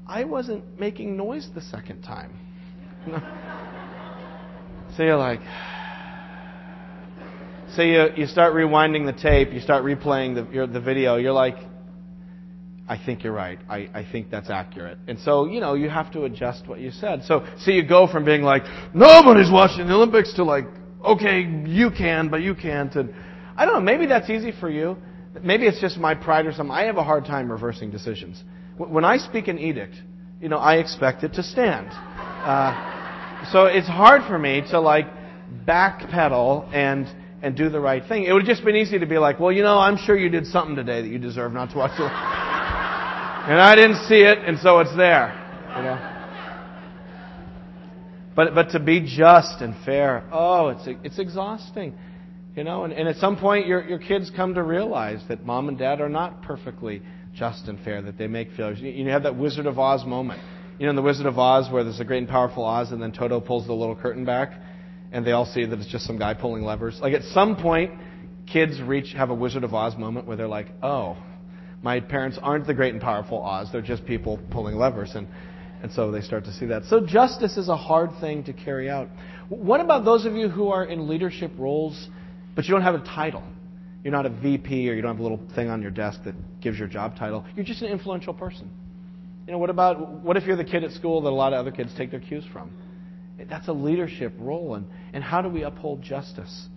I 0.07 0.23
wasn't 0.23 0.79
making 0.79 1.17
noise 1.17 1.49
the 1.53 1.61
second 1.61 2.01
time. 2.01 2.37
so 4.95 5.03
you're 5.03 5.17
like, 5.17 5.39
so 7.75 7.81
you, 7.81 8.07
you 8.15 8.27
start 8.27 8.53
rewinding 8.53 9.05
the 9.05 9.19
tape, 9.19 9.51
you 9.51 9.59
start 9.59 9.83
replaying 9.83 10.35
the, 10.35 10.53
your, 10.53 10.67
the 10.67 10.79
video, 10.79 11.17
you're 11.17 11.33
like, 11.33 11.57
I 12.87 12.97
think 13.03 13.23
you're 13.23 13.33
right. 13.33 13.57
I, 13.67 13.89
I 13.93 14.07
think 14.09 14.29
that's 14.29 14.49
accurate. 14.49 14.99
And 15.07 15.19
so, 15.19 15.45
you 15.45 15.59
know, 15.59 15.73
you 15.73 15.89
have 15.89 16.11
to 16.13 16.25
adjust 16.25 16.67
what 16.67 16.79
you 16.79 16.91
said. 16.91 17.23
So, 17.23 17.45
so 17.57 17.71
you 17.71 17.83
go 17.83 18.07
from 18.07 18.25
being 18.25 18.43
like, 18.43 18.63
nobody's 18.93 19.51
watching 19.51 19.87
the 19.87 19.93
Olympics 19.93 20.33
to 20.35 20.43
like, 20.43 20.65
okay, 21.03 21.41
you 21.65 21.89
can, 21.89 22.29
but 22.29 22.41
you 22.43 22.53
can't. 22.53 22.93
And 22.95 23.13
I 23.57 23.65
don't 23.65 23.73
know, 23.73 23.81
maybe 23.81 24.05
that's 24.05 24.29
easy 24.29 24.51
for 24.51 24.69
you. 24.69 24.97
Maybe 25.41 25.65
it's 25.65 25.81
just 25.81 25.97
my 25.97 26.13
pride 26.13 26.45
or 26.45 26.51
something. 26.51 26.71
I 26.71 26.83
have 26.83 26.97
a 26.97 27.03
hard 27.03 27.25
time 27.25 27.51
reversing 27.51 27.89
decisions. 27.89 28.43
When 28.77 29.03
I 29.03 29.17
speak 29.17 29.47
an 29.47 29.57
edict, 29.57 29.95
you 30.39 30.49
know, 30.49 30.57
I 30.57 30.75
expect 30.75 31.23
it 31.23 31.33
to 31.33 31.43
stand. 31.43 31.87
Uh, 31.89 33.49
so 33.51 33.65
it's 33.65 33.87
hard 33.87 34.21
for 34.27 34.37
me 34.37 34.61
to 34.71 34.79
like 34.79 35.07
backpedal 35.65 36.71
and 36.73 37.07
and 37.41 37.55
do 37.55 37.69
the 37.69 37.79
right 37.79 38.03
thing. 38.07 38.23
It 38.23 38.33
would 38.33 38.41
have 38.41 38.49
just 38.49 38.65
been 38.65 38.75
easy 38.75 38.97
to 38.97 39.05
be 39.05 39.19
like, 39.19 39.39
well, 39.39 39.51
you 39.51 39.61
know, 39.61 39.77
I'm 39.77 39.97
sure 39.97 40.17
you 40.17 40.29
did 40.29 40.47
something 40.47 40.75
today 40.75 41.01
that 41.03 41.07
you 41.07 41.19
deserve 41.19 41.53
not 41.53 41.69
to 41.71 41.77
watch. 41.77 41.91
The... 41.95 42.05
and 43.47 43.61
I 43.61 43.75
didn't 43.75 44.07
see 44.07 44.21
it, 44.21 44.39
and 44.39 44.57
so 44.59 44.79
it's 44.79 44.95
there. 44.95 45.33
You 45.77 45.83
know. 45.83 46.11
But 48.35 48.55
but 48.55 48.71
to 48.71 48.79
be 48.79 49.01
just 49.01 49.61
and 49.61 49.75
fair, 49.85 50.23
oh, 50.31 50.69
it's 50.69 50.87
it's 51.03 51.19
exhausting. 51.19 51.93
You 52.55 52.63
know, 52.63 52.85
and, 52.85 52.93
and 52.93 53.07
at 53.07 53.17
some 53.17 53.37
point 53.37 53.67
your 53.67 53.83
your 53.87 53.99
kids 53.99 54.31
come 54.35 54.55
to 54.55 54.63
realize 54.63 55.21
that 55.27 55.45
mom 55.45 55.69
and 55.69 55.77
dad 55.77 56.01
are 56.01 56.09
not 56.09 56.41
perfectly 56.41 57.01
just 57.35 57.67
and 57.67 57.79
fair, 57.81 58.01
that 58.01 58.17
they 58.17 58.27
make 58.27 58.51
failures. 58.53 58.79
You, 58.79 58.89
you 58.89 59.09
have 59.09 59.23
that 59.23 59.35
Wizard 59.35 59.67
of 59.67 59.77
Oz 59.77 60.05
moment. 60.05 60.41
You 60.79 60.85
know, 60.85 60.89
in 60.89 60.95
the 60.95 61.01
Wizard 61.01 61.25
of 61.25 61.37
Oz 61.37 61.71
where 61.71 61.83
there's 61.83 61.99
a 61.99 62.05
great 62.05 62.19
and 62.19 62.27
powerful 62.27 62.65
Oz 62.65 62.91
and 62.91 63.01
then 63.01 63.11
Toto 63.11 63.39
pulls 63.39 63.67
the 63.67 63.73
little 63.73 63.95
curtain 63.95 64.25
back 64.25 64.53
and 65.11 65.25
they 65.25 65.31
all 65.31 65.45
see 65.45 65.65
that 65.65 65.79
it's 65.79 65.89
just 65.89 66.05
some 66.05 66.17
guy 66.17 66.33
pulling 66.33 66.63
levers. 66.63 66.99
Like 67.01 67.13
at 67.13 67.23
some 67.23 67.55
point, 67.55 67.91
kids 68.51 68.81
reach 68.81 69.13
have 69.13 69.29
a 69.29 69.33
Wizard 69.33 69.63
of 69.63 69.73
Oz 69.73 69.95
moment 69.97 70.27
where 70.27 70.35
they're 70.35 70.47
like, 70.47 70.67
"Oh, 70.81 71.17
my 71.85 71.99
parents 71.99 72.39
aren't 72.41 72.65
the 72.65 72.73
great 72.73 72.93
and 72.93 73.01
powerful 73.01 73.41
Oz; 73.41 73.69
they're 73.71 73.81
just 73.81 74.05
people 74.05 74.39
pulling 74.49 74.75
levers." 74.75 75.13
And 75.15 75.27
and 75.83 75.93
so 75.93 76.11
they 76.11 76.21
start 76.21 76.45
to 76.45 76.51
see 76.51 76.65
that. 76.65 76.85
So 76.85 77.05
justice 77.05 77.57
is 77.57 77.69
a 77.69 77.77
hard 77.77 78.09
thing 78.19 78.43
to 78.45 78.53
carry 78.53 78.89
out. 78.89 79.07
What 79.49 79.81
about 79.81 80.03
those 80.03 80.25
of 80.25 80.33
you 80.33 80.49
who 80.49 80.69
are 80.69 80.83
in 80.83 81.07
leadership 81.07 81.51
roles, 81.59 82.07
but 82.55 82.65
you 82.65 82.73
don't 82.73 82.81
have 82.81 82.95
a 82.95 83.03
title? 83.03 83.43
You're 84.03 84.11
not 84.13 84.25
a 84.25 84.31
VP 84.31 84.89
or 84.89 84.93
you 84.93 85.03
don't 85.03 85.11
have 85.11 85.19
a 85.19 85.23
little 85.23 85.41
thing 85.53 85.69
on 85.69 85.83
your 85.83 85.91
desk 85.91 86.21
that 86.25 86.33
gives 86.59 86.79
your 86.79 86.87
job 86.87 87.15
title. 87.17 87.45
You're 87.55 87.65
just 87.65 87.83
an 87.83 87.89
influential 87.89 88.33
person. 88.33 88.67
You 89.45 89.53
know, 89.53 89.59
what 89.59 89.69
about 89.69 90.23
what 90.23 90.37
if 90.37 90.45
you're 90.45 90.55
the 90.55 90.63
kid 90.63 90.83
at 90.83 90.91
school 90.91 91.21
that 91.21 91.29
a 91.29 91.35
lot 91.35 91.53
of 91.53 91.59
other 91.59 91.71
kids 91.71 91.93
take 91.95 92.09
their 92.09 92.19
cues 92.19 92.45
from? 92.51 92.71
That's 93.47 93.67
a 93.67 93.73
leadership 93.73 94.33
role. 94.39 94.73
And, 94.73 94.87
and 95.13 95.23
how 95.23 95.43
do 95.43 95.49
we 95.49 95.61
uphold 95.61 96.01
justice? 96.01 96.67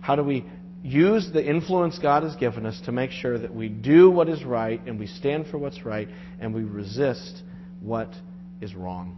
How 0.00 0.16
do 0.16 0.22
we 0.22 0.46
use 0.84 1.30
the 1.32 1.44
influence 1.44 1.98
God 1.98 2.22
has 2.22 2.36
given 2.36 2.66
us 2.66 2.80
to 2.84 2.92
make 2.92 3.10
sure 3.10 3.38
that 3.38 3.52
we 3.52 3.68
do 3.68 4.10
what 4.10 4.28
is 4.28 4.44
right 4.44 4.80
and 4.86 4.98
we 5.00 5.06
stand 5.06 5.46
for 5.46 5.56
what's 5.56 5.84
right 5.84 6.08
and 6.38 6.54
we 6.54 6.62
resist 6.62 7.42
what 7.80 8.10
is 8.60 8.74
wrong? 8.74 9.16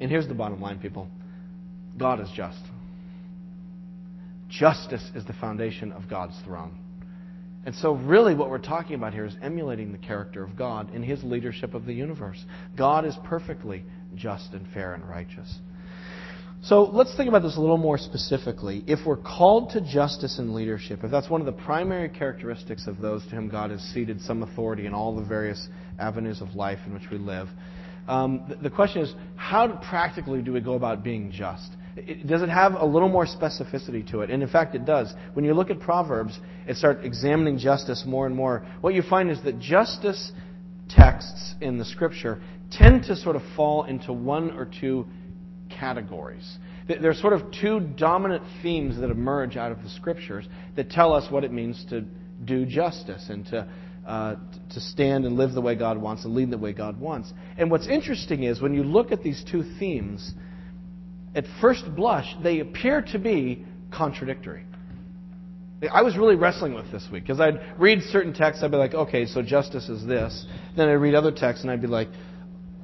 And 0.00 0.10
here's 0.10 0.28
the 0.28 0.34
bottom 0.34 0.60
line, 0.60 0.78
people 0.78 1.08
God 1.98 2.20
is 2.20 2.28
just. 2.34 2.60
Justice 4.48 5.10
is 5.14 5.24
the 5.24 5.32
foundation 5.34 5.92
of 5.92 6.08
God's 6.08 6.38
throne. 6.44 6.78
And 7.64 7.74
so, 7.74 7.94
really, 7.94 8.34
what 8.34 8.50
we're 8.50 8.58
talking 8.58 8.94
about 8.94 9.14
here 9.14 9.24
is 9.24 9.36
emulating 9.40 9.92
the 9.92 9.98
character 9.98 10.42
of 10.42 10.56
God 10.56 10.94
in 10.94 11.02
His 11.02 11.22
leadership 11.22 11.74
of 11.74 11.86
the 11.86 11.94
universe. 11.94 12.44
God 12.76 13.04
is 13.04 13.16
perfectly 13.24 13.84
just 14.14 14.52
and 14.52 14.66
fair 14.72 14.94
and 14.94 15.08
righteous. 15.08 15.60
So 16.64 16.84
let's 16.84 17.12
think 17.16 17.28
about 17.28 17.42
this 17.42 17.56
a 17.56 17.60
little 17.60 17.76
more 17.76 17.98
specifically. 17.98 18.84
If 18.86 19.04
we're 19.04 19.16
called 19.16 19.70
to 19.70 19.80
justice 19.80 20.38
and 20.38 20.54
leadership, 20.54 21.00
if 21.02 21.10
that's 21.10 21.28
one 21.28 21.40
of 21.40 21.46
the 21.46 21.60
primary 21.64 22.08
characteristics 22.08 22.86
of 22.86 23.00
those 23.00 23.24
to 23.24 23.30
whom 23.30 23.48
God 23.48 23.72
has 23.72 23.80
ceded 23.92 24.20
some 24.20 24.44
authority 24.44 24.86
in 24.86 24.94
all 24.94 25.16
the 25.16 25.24
various 25.24 25.68
avenues 25.98 26.40
of 26.40 26.54
life 26.54 26.78
in 26.86 26.94
which 26.94 27.10
we 27.10 27.18
live, 27.18 27.48
um, 28.06 28.56
the 28.62 28.70
question 28.70 29.02
is 29.02 29.12
how 29.34 29.66
practically 29.88 30.40
do 30.40 30.52
we 30.52 30.60
go 30.60 30.74
about 30.74 31.02
being 31.02 31.32
just? 31.32 31.68
It, 31.96 32.28
does 32.28 32.42
it 32.42 32.48
have 32.48 32.74
a 32.74 32.86
little 32.86 33.08
more 33.08 33.26
specificity 33.26 34.08
to 34.12 34.20
it? 34.20 34.30
And 34.30 34.40
in 34.40 34.48
fact, 34.48 34.76
it 34.76 34.84
does. 34.84 35.12
When 35.34 35.44
you 35.44 35.54
look 35.54 35.68
at 35.68 35.80
Proverbs 35.80 36.38
and 36.68 36.76
start 36.76 37.04
examining 37.04 37.58
justice 37.58 38.04
more 38.06 38.26
and 38.26 38.36
more, 38.36 38.64
what 38.82 38.94
you 38.94 39.02
find 39.02 39.32
is 39.32 39.42
that 39.42 39.58
justice 39.58 40.30
texts 40.88 41.56
in 41.60 41.78
the 41.78 41.84
Scripture 41.84 42.40
tend 42.70 43.02
to 43.04 43.16
sort 43.16 43.34
of 43.34 43.42
fall 43.56 43.82
into 43.84 44.12
one 44.12 44.52
or 44.52 44.64
two 44.80 45.06
categories. 45.78 46.58
There's 46.88 47.20
sort 47.20 47.32
of 47.32 47.42
two 47.60 47.80
dominant 47.80 48.42
themes 48.62 48.98
that 48.98 49.10
emerge 49.10 49.56
out 49.56 49.72
of 49.72 49.82
the 49.82 49.88
scriptures 49.90 50.46
that 50.76 50.90
tell 50.90 51.12
us 51.12 51.30
what 51.30 51.44
it 51.44 51.52
means 51.52 51.84
to 51.90 52.04
do 52.44 52.66
justice 52.66 53.26
and 53.28 53.46
to, 53.46 53.68
uh, 54.06 54.34
to 54.72 54.80
stand 54.80 55.24
and 55.24 55.36
live 55.36 55.52
the 55.52 55.60
way 55.60 55.74
God 55.74 55.98
wants 55.98 56.24
and 56.24 56.34
lead 56.34 56.50
the 56.50 56.58
way 56.58 56.72
God 56.72 56.98
wants. 56.98 57.32
And 57.56 57.70
what's 57.70 57.86
interesting 57.86 58.42
is 58.42 58.60
when 58.60 58.74
you 58.74 58.82
look 58.82 59.12
at 59.12 59.22
these 59.22 59.44
two 59.50 59.62
themes, 59.78 60.34
at 61.34 61.44
first 61.60 61.84
blush, 61.94 62.34
they 62.42 62.60
appear 62.60 63.02
to 63.12 63.18
be 63.18 63.64
contradictory. 63.92 64.64
I 65.90 66.02
was 66.02 66.16
really 66.16 66.36
wrestling 66.36 66.74
with 66.74 66.90
this 66.92 67.08
week 67.10 67.24
because 67.24 67.40
I'd 67.40 67.60
read 67.78 68.02
certain 68.02 68.32
texts, 68.32 68.62
I'd 68.62 68.70
be 68.70 68.76
like, 68.76 68.94
okay, 68.94 69.26
so 69.26 69.42
justice 69.42 69.88
is 69.88 70.06
this. 70.06 70.46
Then 70.76 70.88
I'd 70.88 70.92
read 70.92 71.14
other 71.14 71.32
texts 71.32 71.64
and 71.64 71.72
I'd 71.72 71.80
be 71.80 71.88
like, 71.88 72.08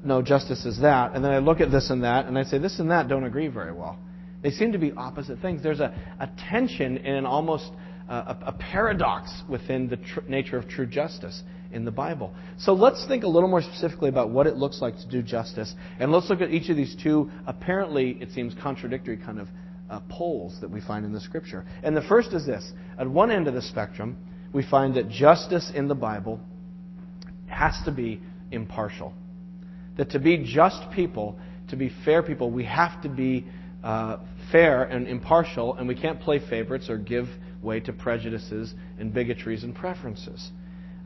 no, 0.04 0.22
justice 0.22 0.64
is 0.64 0.80
that. 0.80 1.14
And 1.14 1.24
then 1.24 1.32
I 1.32 1.38
look 1.38 1.60
at 1.60 1.70
this 1.70 1.90
and 1.90 2.04
that, 2.04 2.26
and 2.26 2.38
I 2.38 2.44
say, 2.44 2.58
this 2.58 2.78
and 2.78 2.90
that 2.90 3.08
don't 3.08 3.24
agree 3.24 3.48
very 3.48 3.72
well. 3.72 3.98
They 4.42 4.50
seem 4.50 4.72
to 4.72 4.78
be 4.78 4.92
opposite 4.92 5.40
things. 5.40 5.62
There's 5.62 5.80
a, 5.80 5.92
a 6.20 6.28
tension 6.50 6.98
and 6.98 7.16
an 7.16 7.26
almost 7.26 7.70
uh, 8.08 8.36
a, 8.40 8.46
a, 8.46 8.52
paradox 8.52 9.30
within 9.48 9.88
the 9.88 9.96
tr- 9.96 10.20
nature 10.28 10.56
of 10.56 10.68
true 10.68 10.86
justice 10.86 11.42
in 11.72 11.84
the 11.84 11.90
Bible. 11.90 12.32
So 12.58 12.72
let's 12.72 13.04
think 13.06 13.24
a 13.24 13.28
little 13.28 13.48
more 13.48 13.60
specifically 13.60 14.08
about 14.08 14.30
what 14.30 14.46
it 14.46 14.56
looks 14.56 14.80
like 14.80 14.96
to 14.96 15.08
do 15.08 15.22
justice. 15.22 15.74
And 15.98 16.10
let's 16.10 16.30
look 16.30 16.40
at 16.40 16.50
each 16.50 16.70
of 16.70 16.76
these 16.76 16.96
two, 17.02 17.30
apparently, 17.46 18.16
it 18.20 18.30
seems, 18.30 18.54
contradictory 18.62 19.18
kind 19.18 19.38
of 19.38 19.48
uh, 19.90 20.00
poles 20.08 20.58
that 20.60 20.70
we 20.70 20.80
find 20.80 21.04
in 21.04 21.12
the 21.12 21.20
Scripture. 21.20 21.66
And 21.82 21.94
the 21.96 22.02
first 22.02 22.32
is 22.32 22.46
this 22.46 22.72
at 22.98 23.08
one 23.08 23.30
end 23.30 23.48
of 23.48 23.54
the 23.54 23.62
spectrum, 23.62 24.16
we 24.52 24.62
find 24.62 24.94
that 24.94 25.10
justice 25.10 25.70
in 25.74 25.88
the 25.88 25.94
Bible 25.94 26.40
has 27.48 27.74
to 27.84 27.90
be 27.90 28.20
impartial 28.50 29.12
that 29.98 30.10
to 30.10 30.18
be 30.18 30.38
just 30.38 30.90
people, 30.92 31.38
to 31.68 31.76
be 31.76 31.90
fair 32.04 32.22
people, 32.22 32.50
we 32.50 32.64
have 32.64 33.02
to 33.02 33.08
be 33.08 33.44
uh, 33.84 34.18
fair 34.50 34.84
and 34.84 35.06
impartial, 35.06 35.74
and 35.74 35.86
we 35.86 35.94
can't 35.94 36.20
play 36.20 36.38
favorites 36.38 36.88
or 36.88 36.96
give 36.96 37.26
way 37.62 37.80
to 37.80 37.92
prejudices 37.92 38.74
and 38.98 39.12
bigotries 39.12 39.64
and 39.64 39.74
preferences. 39.74 40.50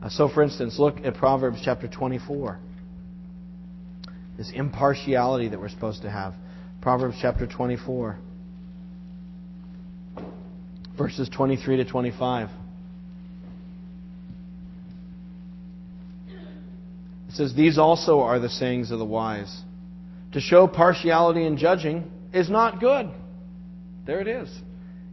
Uh, 0.01 0.09
so, 0.09 0.29
for 0.29 0.43
instance, 0.43 0.79
look 0.79 0.97
at 1.03 1.15
Proverbs 1.15 1.59
chapter 1.63 1.87
24. 1.87 2.59
This 4.37 4.51
impartiality 4.53 5.49
that 5.49 5.59
we're 5.59 5.69
supposed 5.69 6.03
to 6.03 6.09
have. 6.09 6.33
Proverbs 6.81 7.17
chapter 7.21 7.47
24, 7.47 8.17
verses 10.97 11.29
23 11.29 11.77
to 11.77 11.85
25. 11.85 12.49
It 17.33 17.37
says, 17.37 17.55
These 17.55 17.79
also 17.79 18.19
are 18.19 18.37
the 18.37 18.49
sayings 18.49 18.91
of 18.91 18.99
the 18.99 19.05
wise. 19.05 19.61
To 20.33 20.39
show 20.39 20.67
partiality 20.67 21.47
in 21.47 21.57
judging 21.57 22.11
is 22.31 22.47
not 22.47 22.79
good. 22.79 23.09
There 24.05 24.19
it 24.19 24.27
is. 24.27 24.49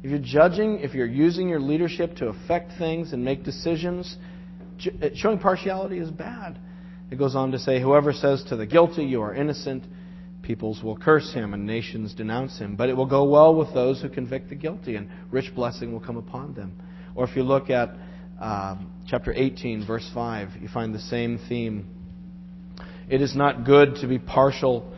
If 0.03 0.11
you're 0.11 0.19
judging, 0.19 0.81
if 0.81 0.93
you're 0.93 1.07
using 1.07 1.49
your 1.49 1.61
leadership 1.61 2.17
to 2.17 2.29
affect 2.29 2.73
things 2.77 3.15
and 3.15 3.25
make 3.25 3.43
decisions, 3.43 4.19
uh, 5.03 5.09
showing 5.15 5.39
partiality 5.39 5.99
is 5.99 6.11
bad. 6.11 6.59
It 7.11 7.17
goes 7.17 7.35
on 7.35 7.53
to 7.53 7.59
say, 7.59 7.81
Whoever 7.81 8.13
says 8.13 8.45
to 8.51 8.57
the 8.57 8.67
guilty, 8.67 9.05
You 9.05 9.23
are 9.23 9.35
innocent, 9.35 9.85
peoples 10.43 10.83
will 10.83 10.99
curse 10.99 11.33
him 11.33 11.55
and 11.55 11.67
nations 11.67 12.13
denounce 12.13 12.59
him. 12.59 12.77
But 12.77 12.91
it 12.91 12.97
will 12.99 13.07
go 13.07 13.25
well 13.25 13.55
with 13.55 13.73
those 13.73 14.03
who 14.03 14.11
convict 14.11 14.51
the 14.51 14.57
guilty, 14.57 14.97
and 14.97 15.09
rich 15.31 15.55
blessing 15.55 15.91
will 15.91 16.01
come 16.01 16.19
upon 16.19 16.53
them. 16.53 16.79
Or 17.15 17.25
if 17.25 17.35
you 17.35 17.45
look 17.45 17.71
at 17.71 17.95
um, 18.39 18.93
chapter 19.09 19.33
18, 19.35 19.87
verse 19.87 20.09
5, 20.13 20.51
you 20.61 20.69
find 20.69 20.95
the 20.95 21.01
same 21.01 21.39
theme. 21.49 21.87
It 23.11 23.21
is 23.21 23.35
not 23.35 23.65
good 23.65 23.97
to 23.97 24.07
be 24.07 24.21
partial 24.21 24.89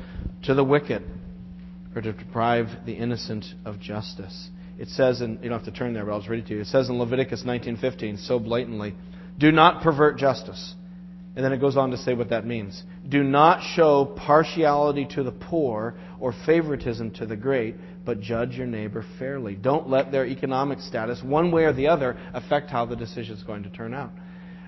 to 0.42 0.52
the 0.52 0.62
wicked 0.62 1.02
or 1.96 2.02
to 2.02 2.12
deprive 2.12 2.68
the 2.84 2.92
innocent 2.92 3.46
of 3.64 3.80
justice. 3.80 4.50
It 4.78 4.88
says, 4.88 5.22
and 5.22 5.42
you 5.42 5.48
don't 5.48 5.58
have 5.64 5.72
to 5.72 5.78
turn 5.78 5.94
there, 5.94 6.04
but 6.04 6.12
I'll 6.12 6.18
just 6.18 6.28
read 6.28 6.40
it 6.40 6.46
to 6.48 6.54
you. 6.54 6.60
It 6.60 6.66
says 6.66 6.90
in 6.90 6.98
Leviticus 6.98 7.44
19:15 7.44 8.18
so 8.18 8.38
blatantly, 8.38 8.94
"Do 9.38 9.50
not 9.50 9.82
pervert 9.82 10.18
justice." 10.18 10.74
And 11.34 11.42
then 11.42 11.54
it 11.54 11.60
goes 11.60 11.78
on 11.78 11.92
to 11.92 11.96
say 11.96 12.12
what 12.12 12.28
that 12.28 12.46
means. 12.46 12.82
Do 13.08 13.22
not 13.22 13.62
show 13.62 14.04
partiality 14.04 15.06
to 15.14 15.22
the 15.22 15.32
poor 15.32 15.94
or 16.20 16.32
favoritism 16.32 17.12
to 17.12 17.24
the 17.24 17.36
great, 17.36 17.76
but 18.04 18.20
judge 18.20 18.58
your 18.58 18.66
neighbor 18.66 19.02
fairly. 19.18 19.54
Don't 19.54 19.88
let 19.88 20.12
their 20.12 20.26
economic 20.26 20.80
status, 20.80 21.22
one 21.22 21.50
way 21.50 21.64
or 21.64 21.72
the 21.72 21.88
other, 21.88 22.18
affect 22.34 22.68
how 22.68 22.84
the 22.84 22.96
decision 22.96 23.34
is 23.34 23.42
going 23.42 23.62
to 23.62 23.70
turn 23.70 23.94
out. 23.94 24.10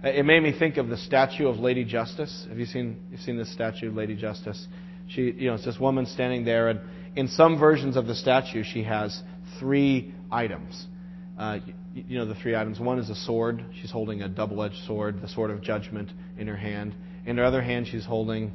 It 0.04 0.26
made 0.26 0.42
me 0.42 0.52
think 0.52 0.76
of 0.76 0.88
the 0.88 0.98
statue 0.98 1.48
of 1.48 1.58
Lady 1.58 1.82
Justice. 1.82 2.46
Have 2.50 2.58
you 2.58 2.66
seen 2.66 3.00
you've 3.10 3.20
seen 3.20 3.38
this 3.38 3.50
statue 3.50 3.88
of 3.88 3.94
Lady 3.94 4.14
Justice? 4.14 4.66
She, 5.08 5.22
you 5.22 5.46
know, 5.46 5.54
it's 5.54 5.64
this 5.64 5.78
woman 5.78 6.04
standing 6.04 6.44
there, 6.44 6.68
and 6.68 6.80
in 7.16 7.28
some 7.28 7.58
versions 7.58 7.96
of 7.96 8.06
the 8.06 8.14
statue, 8.14 8.64
she 8.64 8.82
has 8.82 9.22
three 9.58 10.12
items. 10.30 10.86
Uh, 11.38 11.58
you 11.94 12.18
know 12.18 12.26
the 12.26 12.34
three 12.34 12.54
items. 12.54 12.78
One 12.78 12.98
is 12.98 13.08
a 13.08 13.14
sword. 13.14 13.64
She's 13.80 13.90
holding 13.90 14.20
a 14.20 14.28
double 14.28 14.62
edged 14.62 14.76
sword, 14.86 15.22
the 15.22 15.28
sword 15.28 15.50
of 15.50 15.62
judgment, 15.62 16.10
in 16.36 16.48
her 16.48 16.56
hand. 16.56 16.94
In 17.24 17.38
her 17.38 17.44
other 17.44 17.62
hand, 17.62 17.86
she's 17.86 18.04
holding 18.04 18.52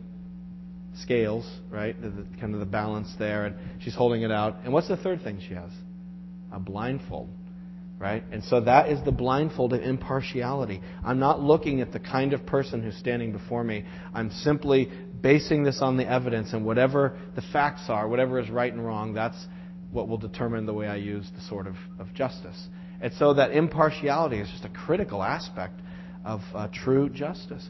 scales, 1.02 1.50
right? 1.72 2.00
The, 2.00 2.10
the, 2.10 2.28
kind 2.40 2.54
of 2.54 2.60
the 2.60 2.68
balance 2.68 3.12
there. 3.18 3.48
And 3.48 3.82
she's 3.82 3.96
holding 3.96 4.22
it 4.22 4.32
out. 4.32 4.58
And 4.66 4.72
what's 4.72 4.88
the 4.88 4.98
third 4.98 5.24
thing 5.24 5.42
she 5.48 5.56
has? 5.56 5.72
A 6.52 6.60
blindfold 6.60 7.30
right? 8.00 8.24
And 8.32 8.44
so 8.46 8.62
that 8.62 8.90
is 8.90 9.04
the 9.04 9.12
blindfold 9.12 9.74
of 9.74 9.82
impartiality. 9.82 10.82
I'm 11.06 11.20
not 11.20 11.42
looking 11.42 11.82
at 11.82 11.92
the 11.92 12.00
kind 12.00 12.34
of 12.34 12.46
person 12.46 12.82
who's 12.82 12.96
standing 12.96 13.34
before 13.34 13.64
me. 13.64 13.86
I'm 14.14 14.32
simply 14.32 14.90
basing 15.22 15.64
this 15.64 15.82
on 15.82 15.98
the 15.98 16.10
evidence 16.10 16.54
and 16.54 16.66
whatever 16.66 17.20
the 17.36 17.42
facts 17.54 17.84
are, 17.90 18.08
whatever 18.08 18.40
is 18.40 18.50
right 18.50 18.72
and 18.72 18.84
wrong, 18.84 19.14
that's 19.14 19.38
what 19.92 20.08
will 20.08 20.18
determine 20.18 20.66
the 20.66 20.74
way 20.74 20.88
I 20.88 20.96
use 20.96 21.30
the 21.36 21.42
sword 21.42 21.68
of, 21.68 21.76
of 22.00 22.14
justice. 22.14 22.68
And 23.02 23.12
so 23.14 23.34
that 23.34 23.52
impartiality 23.52 24.40
is 24.40 24.50
just 24.50 24.64
a 24.64 24.70
critical 24.70 25.22
aspect 25.22 25.80
of 26.24 26.42
uh, 26.54 26.68
true 26.74 27.10
justice. 27.10 27.68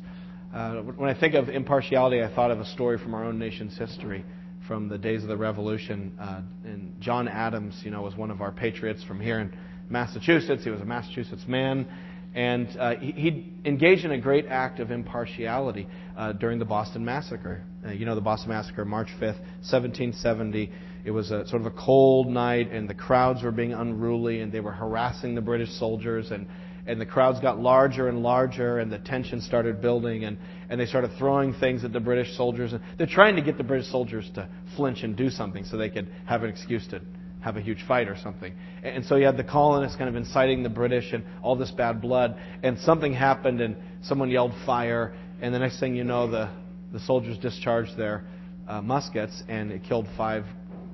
Uh, 0.53 0.81
when 0.81 1.09
I 1.09 1.19
think 1.19 1.33
of 1.35 1.49
impartiality, 1.49 2.21
I 2.21 2.33
thought 2.33 2.51
of 2.51 2.59
a 2.59 2.65
story 2.65 2.97
from 2.97 3.15
our 3.15 3.23
own 3.23 3.39
nation's 3.39 3.77
history 3.77 4.23
from 4.67 4.89
the 4.89 4.97
days 4.97 5.23
of 5.23 5.29
the 5.29 5.37
Revolution. 5.37 6.15
Uh, 6.19 6.41
and 6.63 6.99
John 6.99 7.27
Adams, 7.27 7.79
you 7.83 7.89
know, 7.89 8.01
was 8.01 8.15
one 8.15 8.29
of 8.29 8.41
our 8.41 8.51
patriots 8.51 9.03
from 9.03 9.19
here. 9.19 9.39
And 9.39 9.51
Massachusetts. 9.89 10.63
He 10.63 10.69
was 10.69 10.81
a 10.81 10.85
Massachusetts 10.85 11.45
man. 11.47 11.87
And 12.35 12.67
uh, 12.77 12.95
he, 12.95 13.53
engaged 13.65 14.05
in 14.05 14.11
a 14.11 14.19
great 14.19 14.45
act 14.45 14.79
of 14.79 14.91
impartiality 14.91 15.87
uh, 16.15 16.33
during 16.33 16.59
the 16.59 16.65
Boston 16.65 17.03
Massacre. 17.03 17.63
Uh, 17.83 17.91
you 17.91 18.05
know, 18.05 18.13
the 18.13 18.21
Boston 18.21 18.49
Massacre, 18.49 18.85
March 18.85 19.07
5th, 19.19 19.39
1770. 19.65 20.71
It 21.05 21.11
was 21.11 21.31
a, 21.31 21.47
sort 21.47 21.61
of 21.61 21.65
a 21.65 21.75
cold 21.75 22.27
night, 22.27 22.71
and 22.71 22.87
the 22.87 22.93
crowds 22.93 23.41
were 23.41 23.51
being 23.51 23.73
unruly, 23.73 24.41
and 24.41 24.51
they 24.51 24.59
were 24.59 24.71
harassing 24.71 25.33
the 25.33 25.41
British 25.41 25.71
soldiers. 25.79 26.29
And, 26.29 26.45
and 26.85 27.01
the 27.01 27.05
crowds 27.05 27.39
got 27.39 27.59
larger 27.59 28.09
and 28.09 28.21
larger, 28.21 28.77
and 28.77 28.91
the 28.91 28.99
tension 28.99 29.41
started 29.41 29.81
building, 29.81 30.25
and, 30.25 30.37
and 30.69 30.79
they 30.79 30.85
started 30.85 31.11
throwing 31.17 31.53
things 31.53 31.83
at 31.83 31.93
the 31.93 31.99
British 31.99 32.37
soldiers. 32.37 32.73
And 32.73 32.81
they're 32.99 33.07
trying 33.07 33.37
to 33.37 33.41
get 33.41 33.57
the 33.57 33.63
British 33.63 33.89
soldiers 33.89 34.29
to 34.35 34.47
flinch 34.75 35.01
and 35.01 35.15
do 35.15 35.31
something 35.31 35.65
so 35.65 35.77
they 35.77 35.89
could 35.89 36.07
have 36.27 36.43
an 36.43 36.49
excuse 36.51 36.87
to 36.89 37.01
have 37.41 37.55
a 37.55 37.61
huge 37.61 37.83
fight 37.87 38.07
or 38.09 38.17
something. 38.17 38.53
And 38.83 39.05
so 39.05 39.15
you 39.15 39.25
had 39.25 39.37
the 39.37 39.43
colonists 39.43 39.97
kind 39.97 40.09
of 40.09 40.15
inciting 40.15 40.63
the 40.63 40.69
British 40.69 41.13
and 41.13 41.23
all 41.41 41.55
this 41.55 41.71
bad 41.71 42.01
blood. 42.01 42.35
And 42.63 42.77
something 42.79 43.13
happened 43.13 43.61
and 43.61 43.77
someone 44.03 44.29
yelled 44.29 44.53
fire. 44.65 45.15
And 45.41 45.53
the 45.53 45.59
next 45.59 45.79
thing 45.79 45.95
you 45.95 46.03
know, 46.03 46.29
the, 46.29 46.49
the 46.91 46.99
soldiers 46.99 47.37
discharged 47.37 47.97
their 47.97 48.25
uh, 48.67 48.81
muskets 48.81 49.41
and 49.47 49.71
it 49.71 49.83
killed 49.83 50.07
five 50.17 50.45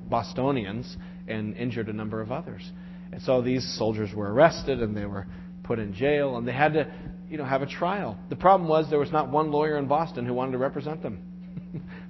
Bostonians 0.09 0.97
and 1.27 1.55
injured 1.57 1.89
a 1.89 1.93
number 1.93 2.21
of 2.21 2.31
others. 2.31 2.71
And 3.11 3.21
so 3.23 3.41
these 3.41 3.77
soldiers 3.77 4.13
were 4.13 4.31
arrested 4.31 4.81
and 4.81 4.95
they 4.95 5.05
were 5.05 5.25
put 5.63 5.79
in 5.79 5.93
jail 5.93 6.37
and 6.37 6.47
they 6.47 6.53
had 6.53 6.73
to, 6.73 6.91
you 7.27 7.37
know, 7.37 7.45
have 7.45 7.63
a 7.63 7.65
trial. 7.65 8.17
The 8.29 8.35
problem 8.35 8.69
was 8.69 8.89
there 8.89 8.99
was 8.99 9.11
not 9.11 9.31
one 9.31 9.51
lawyer 9.51 9.77
in 9.77 9.87
Boston 9.87 10.25
who 10.25 10.33
wanted 10.33 10.51
to 10.51 10.57
represent 10.59 11.01
them. 11.01 11.24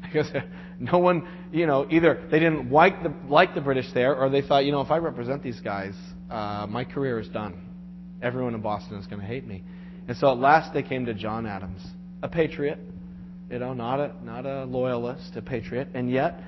because 0.14 0.32
no 0.80 0.98
one, 1.00 1.28
you 1.52 1.66
know, 1.66 1.88
either 1.90 2.28
they 2.32 2.40
didn't 2.40 2.72
like 2.72 3.04
the, 3.04 3.14
like 3.28 3.56
the 3.56 3.62
British 3.62 3.88
there, 3.94 4.16
or 4.16 4.30
they 4.30 4.42
thought, 4.42 4.66
you 4.66 4.72
know, 4.72 4.82
if 4.82 4.92
I 4.92 4.98
represent 4.98 5.44
these 5.44 5.60
guys, 5.60 5.94
uh, 6.30 6.68
my 6.70 6.84
career 6.84 7.20
is 7.20 7.28
done. 7.30 7.62
Everyone 8.22 8.56
in 8.56 8.62
Boston 8.62 8.98
is 8.98 9.08
going 9.08 9.22
to 9.22 9.28
hate 9.28 9.46
me. 9.46 9.64
And 10.08 10.16
so 10.18 10.32
at 10.32 10.38
last 10.38 10.74
they 10.74 10.84
came 10.84 11.06
to 11.06 11.14
John 11.14 11.46
Adams, 11.46 11.82
a 12.22 12.28
patriot, 12.28 12.80
you 13.50 13.60
know, 13.60 13.74
not 13.74 14.00
a, 14.00 14.14
not 14.24 14.46
a 14.46 14.66
loyalist, 14.66 15.36
a 15.36 15.42
patriot. 15.42 15.90
And 15.94 16.10
yet 16.10 16.40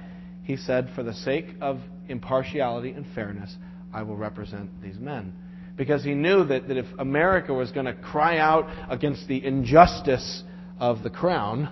he 0.44 0.58
said, 0.58 0.90
for 0.96 1.04
the 1.04 1.14
sake 1.14 1.48
of 1.62 1.80
impartiality 2.08 2.92
and 2.92 3.06
fairness, 3.14 3.56
I 3.94 4.04
will 4.04 4.16
represent 4.16 4.82
these 4.82 4.98
men. 4.98 5.34
Because 5.76 6.04
he 6.04 6.16
knew 6.16 6.44
that, 6.46 6.68
that 6.68 6.78
if 6.78 6.88
America 6.98 7.54
was 7.54 7.72
going 7.72 7.86
to 7.86 7.94
cry 7.94 8.40
out 8.40 8.68
against 8.90 9.28
the 9.28 9.44
injustice 9.46 10.44
of 10.80 11.04
the 11.04 11.10
crown, 11.10 11.70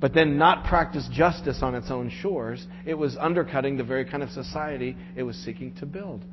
but 0.00 0.12
then 0.12 0.36
not 0.36 0.64
practice 0.64 1.08
justice 1.10 1.60
on 1.62 1.74
its 1.74 1.90
own 1.90 2.10
shores, 2.10 2.66
it 2.84 2.94
was 2.94 3.16
undercutting 3.18 3.76
the 3.76 3.84
very 3.84 4.04
kind 4.04 4.22
of 4.22 4.30
society 4.30 4.96
it 5.16 5.22
was 5.22 5.36
seeking 5.36 5.74
to 5.76 5.86
build. 5.86 6.24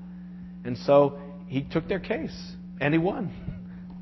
And 0.65 0.77
so 0.77 1.19
he 1.47 1.63
took 1.63 1.87
their 1.87 1.99
case, 1.99 2.35
and 2.81 2.93
he 2.93 2.97
won. 2.97 3.31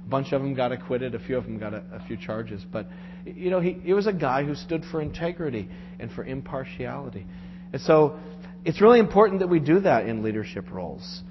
A 0.05 0.09
bunch 0.09 0.31
of 0.31 0.41
them 0.41 0.55
got 0.55 0.71
acquitted, 0.71 1.15
a 1.15 1.19
few 1.19 1.37
of 1.37 1.43
them 1.43 1.59
got 1.59 1.73
a, 1.73 1.83
a 1.93 2.03
few 2.07 2.17
charges. 2.17 2.65
But, 2.71 2.87
you 3.25 3.49
know, 3.49 3.59
he, 3.59 3.73
he 3.83 3.93
was 3.93 4.07
a 4.07 4.13
guy 4.13 4.43
who 4.43 4.55
stood 4.55 4.83
for 4.89 5.01
integrity 5.01 5.69
and 5.99 6.11
for 6.11 6.23
impartiality. 6.23 7.25
And 7.71 7.81
so 7.81 8.19
it's 8.65 8.81
really 8.81 8.99
important 8.99 9.39
that 9.39 9.47
we 9.47 9.59
do 9.59 9.79
that 9.81 10.07
in 10.07 10.23
leadership 10.23 10.71
roles. 10.71 11.21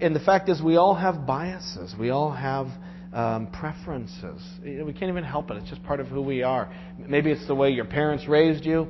And 0.00 0.14
the 0.14 0.20
fact 0.20 0.48
is, 0.48 0.62
we 0.62 0.76
all 0.76 0.94
have 0.94 1.26
biases. 1.26 1.94
We 1.98 2.10
all 2.10 2.30
have 2.30 2.68
um, 3.12 3.48
preferences. 3.48 4.42
We 4.62 4.92
can't 4.92 5.10
even 5.10 5.24
help 5.24 5.50
it. 5.50 5.56
It's 5.56 5.68
just 5.68 5.82
part 5.82 6.00
of 6.00 6.06
who 6.08 6.22
we 6.22 6.42
are. 6.42 6.72
Maybe 6.98 7.30
it's 7.30 7.46
the 7.46 7.54
way 7.54 7.70
your 7.70 7.84
parents 7.84 8.28
raised 8.28 8.64
you. 8.64 8.88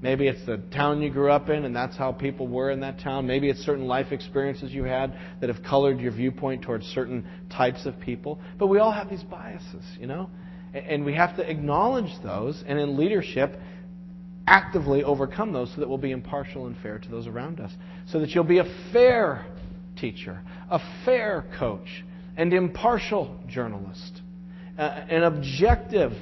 Maybe 0.00 0.26
it's 0.26 0.44
the 0.46 0.56
town 0.74 1.00
you 1.00 1.10
grew 1.10 1.30
up 1.30 1.48
in, 1.48 1.64
and 1.64 1.76
that's 1.76 1.96
how 1.96 2.10
people 2.10 2.48
were 2.48 2.72
in 2.72 2.80
that 2.80 2.98
town. 2.98 3.24
Maybe 3.24 3.48
it's 3.48 3.60
certain 3.60 3.86
life 3.86 4.10
experiences 4.10 4.72
you 4.72 4.82
had 4.82 5.14
that 5.40 5.48
have 5.48 5.62
colored 5.62 6.00
your 6.00 6.10
viewpoint 6.10 6.62
towards 6.62 6.86
certain 6.86 7.24
types 7.48 7.86
of 7.86 8.00
people. 8.00 8.40
But 8.58 8.66
we 8.66 8.78
all 8.78 8.90
have 8.90 9.08
these 9.08 9.22
biases, 9.22 9.84
you 10.00 10.08
know? 10.08 10.28
And 10.74 11.04
we 11.04 11.14
have 11.14 11.36
to 11.36 11.48
acknowledge 11.48 12.10
those, 12.24 12.64
and 12.66 12.80
in 12.80 12.96
leadership, 12.96 13.60
actively 14.48 15.04
overcome 15.04 15.52
those 15.52 15.70
so 15.72 15.80
that 15.80 15.88
we'll 15.88 15.98
be 15.98 16.10
impartial 16.10 16.66
and 16.66 16.76
fair 16.78 16.98
to 16.98 17.08
those 17.08 17.28
around 17.28 17.60
us. 17.60 17.70
So 18.08 18.18
that 18.18 18.30
you'll 18.30 18.42
be 18.42 18.58
a 18.58 18.74
fair 18.92 19.46
teacher, 19.96 20.40
a 20.68 20.80
fair 21.04 21.44
coach, 21.58 22.04
and 22.36 22.52
impartial 22.52 23.38
journalist, 23.48 24.20
uh, 24.78 24.82
an 24.82 25.22
objective 25.24 26.12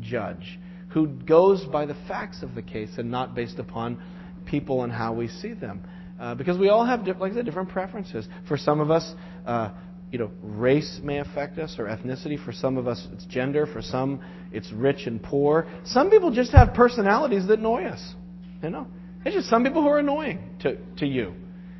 judge 0.00 0.58
who 0.90 1.06
goes 1.06 1.64
by 1.64 1.86
the 1.86 1.96
facts 2.06 2.42
of 2.42 2.54
the 2.54 2.62
case 2.62 2.90
and 2.96 3.10
not 3.10 3.34
based 3.34 3.58
upon 3.58 4.02
people 4.46 4.84
and 4.84 4.92
how 4.92 5.12
we 5.12 5.28
see 5.28 5.52
them. 5.52 5.82
Uh, 6.18 6.34
because 6.34 6.58
we 6.58 6.68
all 6.68 6.84
have, 6.84 7.06
like 7.06 7.32
I 7.32 7.34
said, 7.34 7.44
different 7.44 7.68
preferences. 7.68 8.26
For 8.48 8.56
some 8.56 8.80
of 8.80 8.90
us, 8.90 9.14
uh, 9.46 9.70
you 10.10 10.18
know, 10.18 10.30
race 10.42 11.00
may 11.02 11.18
affect 11.18 11.58
us 11.58 11.76
or 11.78 11.84
ethnicity. 11.84 12.42
For 12.42 12.52
some 12.52 12.76
of 12.76 12.88
us, 12.88 13.06
it's 13.12 13.24
gender. 13.26 13.66
For 13.66 13.82
some, 13.82 14.20
it's 14.50 14.72
rich 14.72 15.06
and 15.06 15.22
poor. 15.22 15.68
Some 15.84 16.10
people 16.10 16.32
just 16.32 16.52
have 16.52 16.74
personalities 16.74 17.46
that 17.46 17.58
annoy 17.58 17.84
us. 17.84 18.14
You 18.62 18.70
know, 18.70 18.86
it's 19.24 19.36
just 19.36 19.48
some 19.48 19.62
people 19.62 19.82
who 19.82 19.88
are 19.88 19.98
annoying 19.98 20.56
to, 20.60 20.78
to 20.96 21.06
you, 21.06 21.34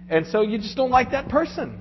and 0.08 0.26
so 0.26 0.42
you 0.42 0.58
just 0.58 0.76
don't 0.76 0.90
like 0.90 1.10
that 1.10 1.28
person. 1.28 1.76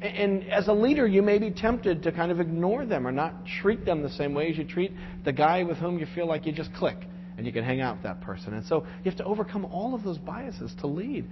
And 0.00 0.46
as 0.50 0.68
a 0.68 0.72
leader, 0.72 1.06
you 1.06 1.22
may 1.22 1.38
be 1.38 1.50
tempted 1.50 2.02
to 2.02 2.12
kind 2.12 2.30
of 2.30 2.38
ignore 2.38 2.84
them 2.84 3.06
or 3.06 3.12
not 3.12 3.46
treat 3.62 3.84
them 3.84 4.02
the 4.02 4.10
same 4.10 4.34
way 4.34 4.50
as 4.50 4.58
you 4.58 4.64
treat 4.64 4.92
the 5.24 5.32
guy 5.32 5.62
with 5.62 5.78
whom 5.78 5.98
you 5.98 6.06
feel 6.14 6.26
like 6.26 6.44
you 6.44 6.52
just 6.52 6.72
click 6.74 6.98
and 7.38 7.46
you 7.46 7.52
can 7.52 7.64
hang 7.64 7.80
out 7.80 7.96
with 7.96 8.02
that 8.02 8.20
person. 8.20 8.54
And 8.54 8.64
so 8.66 8.86
you 9.02 9.10
have 9.10 9.16
to 9.18 9.24
overcome 9.24 9.64
all 9.64 9.94
of 9.94 10.02
those 10.02 10.18
biases 10.18 10.74
to 10.80 10.86
lead. 10.86 11.26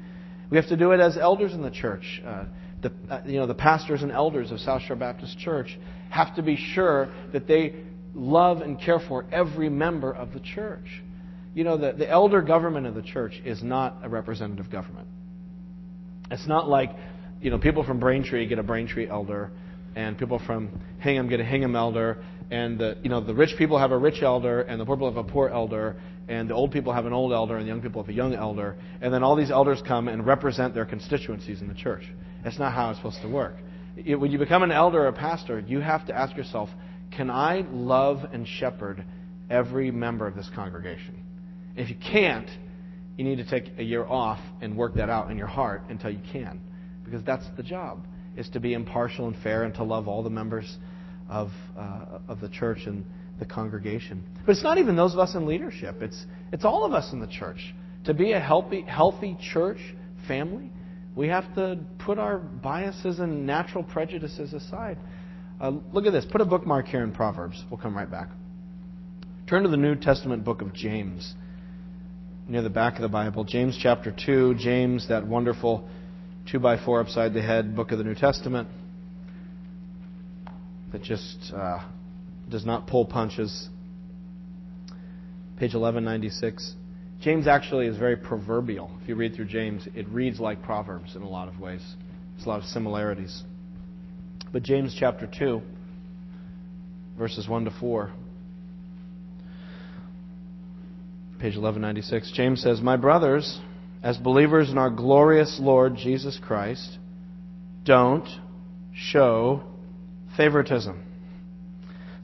We 0.50 0.56
have 0.56 0.68
to 0.68 0.76
do 0.76 0.92
it 0.92 1.00
as 1.00 1.16
elders 1.18 1.52
in 1.52 1.62
the 1.62 1.70
church. 1.70 2.22
Uh, 2.26 2.44
the, 2.82 2.92
uh, 3.10 3.22
you 3.26 3.38
know, 3.38 3.46
the 3.46 3.54
pastors 3.54 4.02
and 4.02 4.12
elders 4.12 4.50
of 4.50 4.60
South 4.60 4.82
Shore 4.82 4.96
Baptist 4.96 5.38
Church 5.38 5.78
have 6.10 6.34
to 6.36 6.42
be 6.42 6.56
sure 6.56 7.12
that 7.32 7.46
they 7.46 7.74
love 8.14 8.60
and 8.60 8.80
care 8.80 9.00
for 9.00 9.26
every 9.32 9.68
member 9.68 10.12
of 10.12 10.32
the 10.32 10.40
church. 10.40 11.02
You 11.54 11.64
know, 11.64 11.76
the, 11.76 11.92
the 11.92 12.08
elder 12.08 12.42
government 12.42 12.86
of 12.86 12.94
the 12.94 13.02
church 13.02 13.40
is 13.44 13.62
not 13.62 13.98
a 14.02 14.08
representative 14.08 14.70
government. 14.70 15.08
It's 16.30 16.46
not 16.46 16.68
like 16.68 16.90
you 17.44 17.50
know, 17.50 17.58
people 17.58 17.84
from 17.84 18.00
Braintree 18.00 18.46
get 18.46 18.58
a 18.58 18.62
Braintree 18.62 19.06
elder, 19.06 19.50
and 19.94 20.16
people 20.16 20.40
from 20.46 20.80
Hingham 21.00 21.28
get 21.28 21.40
a 21.40 21.44
Hingham 21.44 21.76
elder, 21.76 22.24
and 22.50 22.78
the, 22.78 22.96
you 23.02 23.10
know, 23.10 23.20
the 23.20 23.34
rich 23.34 23.50
people 23.58 23.78
have 23.78 23.92
a 23.92 23.98
rich 23.98 24.22
elder, 24.22 24.62
and 24.62 24.80
the 24.80 24.86
poor 24.86 24.96
people 24.96 25.12
have 25.12 25.18
a 25.18 25.30
poor 25.30 25.50
elder, 25.50 25.94
and 26.26 26.48
the 26.48 26.54
old 26.54 26.72
people 26.72 26.90
have 26.90 27.04
an 27.04 27.12
old 27.12 27.34
elder, 27.34 27.58
and 27.58 27.66
the 27.66 27.68
young 27.68 27.82
people 27.82 28.02
have 28.02 28.08
a 28.08 28.14
young 28.14 28.34
elder, 28.34 28.76
and 29.02 29.12
then 29.12 29.22
all 29.22 29.36
these 29.36 29.50
elders 29.50 29.82
come 29.86 30.08
and 30.08 30.26
represent 30.26 30.74
their 30.74 30.86
constituencies 30.86 31.60
in 31.60 31.68
the 31.68 31.74
church. 31.74 32.04
That's 32.42 32.58
not 32.58 32.72
how 32.72 32.88
it's 32.88 32.98
supposed 32.98 33.20
to 33.20 33.28
work. 33.28 33.56
It, 33.94 34.14
when 34.14 34.30
you 34.30 34.38
become 34.38 34.62
an 34.62 34.72
elder 34.72 35.02
or 35.02 35.08
a 35.08 35.12
pastor, 35.12 35.60
you 35.60 35.80
have 35.80 36.06
to 36.06 36.16
ask 36.16 36.34
yourself, 36.34 36.70
can 37.14 37.28
I 37.28 37.66
love 37.70 38.24
and 38.32 38.48
shepherd 38.48 39.04
every 39.50 39.90
member 39.90 40.26
of 40.26 40.34
this 40.34 40.50
congregation? 40.54 41.22
If 41.76 41.90
you 41.90 41.96
can't, 42.10 42.48
you 43.18 43.24
need 43.24 43.36
to 43.36 43.44
take 43.44 43.78
a 43.78 43.82
year 43.82 44.06
off 44.06 44.40
and 44.62 44.78
work 44.78 44.94
that 44.94 45.10
out 45.10 45.30
in 45.30 45.36
your 45.36 45.46
heart 45.46 45.82
until 45.90 46.08
you 46.08 46.20
can 46.32 46.62
because 47.04 47.22
that's 47.24 47.44
the 47.56 47.62
job, 47.62 48.06
is 48.36 48.48
to 48.50 48.60
be 48.60 48.74
impartial 48.74 49.26
and 49.26 49.36
fair 49.42 49.64
and 49.64 49.74
to 49.74 49.84
love 49.84 50.08
all 50.08 50.22
the 50.22 50.30
members 50.30 50.76
of, 51.28 51.50
uh, 51.78 52.18
of 52.28 52.40
the 52.40 52.48
church 52.48 52.80
and 52.86 53.04
the 53.38 53.44
congregation. 53.44 54.22
But 54.46 54.52
it's 54.52 54.62
not 54.62 54.78
even 54.78 54.96
those 54.96 55.12
of 55.12 55.18
us 55.18 55.34
in 55.34 55.46
leadership. 55.46 56.02
It's, 56.02 56.24
it's 56.52 56.64
all 56.64 56.84
of 56.84 56.92
us 56.92 57.12
in 57.12 57.20
the 57.20 57.26
church. 57.26 57.74
To 58.04 58.14
be 58.14 58.32
a 58.32 58.40
healthy, 58.40 58.82
healthy 58.82 59.36
church 59.52 59.78
family, 60.28 60.70
we 61.16 61.28
have 61.28 61.54
to 61.54 61.78
put 61.98 62.18
our 62.18 62.38
biases 62.38 63.18
and 63.18 63.46
natural 63.46 63.84
prejudices 63.84 64.52
aside. 64.52 64.98
Uh, 65.60 65.72
look 65.92 66.06
at 66.06 66.12
this. 66.12 66.24
Put 66.30 66.40
a 66.40 66.44
bookmark 66.44 66.86
here 66.86 67.02
in 67.02 67.12
Proverbs. 67.12 67.62
We'll 67.70 67.80
come 67.80 67.96
right 67.96 68.10
back. 68.10 68.28
Turn 69.48 69.62
to 69.62 69.68
the 69.68 69.76
New 69.76 69.94
Testament 69.94 70.44
book 70.44 70.62
of 70.62 70.72
James, 70.72 71.34
near 72.48 72.62
the 72.62 72.70
back 72.70 72.96
of 72.96 73.02
the 73.02 73.08
Bible. 73.08 73.44
James 73.44 73.78
chapter 73.80 74.10
2. 74.10 74.54
James, 74.54 75.08
that 75.08 75.26
wonderful 75.26 75.88
two 76.50 76.58
by 76.58 76.82
four 76.82 77.00
upside 77.00 77.32
the 77.32 77.42
head 77.42 77.74
book 77.74 77.92
of 77.92 77.98
the 77.98 78.04
New 78.04 78.14
Testament. 78.14 78.68
that 80.92 81.02
just 81.02 81.52
uh, 81.52 81.80
does 82.48 82.64
not 82.64 82.86
pull 82.86 83.04
punches. 83.04 83.68
Page 85.56 85.74
1196. 85.74 86.74
James 87.20 87.46
actually 87.46 87.86
is 87.86 87.96
very 87.96 88.16
proverbial. 88.16 88.90
If 89.02 89.08
you 89.08 89.16
read 89.16 89.34
through 89.34 89.46
James, 89.46 89.88
it 89.94 90.08
reads 90.08 90.38
like 90.38 90.62
Proverbs 90.62 91.16
in 91.16 91.22
a 91.22 91.28
lot 91.28 91.48
of 91.48 91.58
ways. 91.58 91.82
There's 92.34 92.46
a 92.46 92.48
lot 92.48 92.60
of 92.60 92.66
similarities. 92.66 93.42
But 94.52 94.62
James 94.62 94.94
chapter 94.98 95.26
2, 95.26 95.62
verses 97.18 97.48
1 97.48 97.64
to 97.64 97.70
4. 97.80 98.12
Page 101.40 101.56
1196. 101.56 102.32
James 102.36 102.62
says, 102.62 102.80
My 102.80 102.96
brothers, 102.96 103.58
as 104.04 104.18
believers 104.18 104.68
in 104.68 104.76
our 104.76 104.90
glorious 104.90 105.58
Lord 105.58 105.96
Jesus 105.96 106.38
Christ, 106.40 106.98
don't 107.84 108.28
show 108.94 109.62
favoritism. 110.36 111.02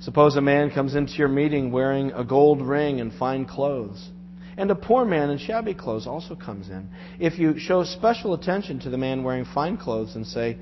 Suppose 0.01 0.37
a 0.37 0.43
man 0.43 0.71
comes 0.71 0.95
into 0.95 1.14
your 1.14 1.29
meeting 1.29 1.73
wearing 1.73 2.12
a 2.12 2.23
gold 2.23 2.61
ring 2.61 3.01
and 3.01 3.11
fine 3.11 3.47
clothes, 3.47 4.11
and 4.59 4.71
a 4.71 4.75
poor 4.75 5.07
man 5.07 5.31
in 5.31 5.38
shabby 5.38 5.73
clothes 5.73 6.07
also 6.07 6.37
comes 6.37 6.69
in. 6.69 6.90
If 7.19 7.38
you 7.38 7.59
show 7.59 7.83
special 7.85 8.35
attention 8.35 8.81
to 8.81 8.90
the 8.90 8.99
man 8.99 9.25
wearing 9.25 9.47
fine 9.47 9.79
clothes 9.79 10.16
and 10.16 10.27
say, 10.27 10.59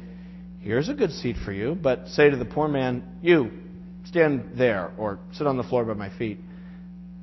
Here's 0.61 0.89
a 0.89 0.95
good 0.95 1.11
seat 1.11 1.37
for 1.45 1.53
you, 1.53 1.75
but 1.75 2.09
say 2.09 2.31
to 2.31 2.37
the 2.37 2.45
poor 2.45 2.69
man, 2.69 3.03
You, 3.23 3.51
stand 4.05 4.53
there, 4.55 4.93
or 4.97 5.19
sit 5.33 5.49
on 5.49 5.57
the 5.57 5.65
floor 5.65 5.85
by 5.85 5.95
my 5.95 6.17
feet, 6.17 6.39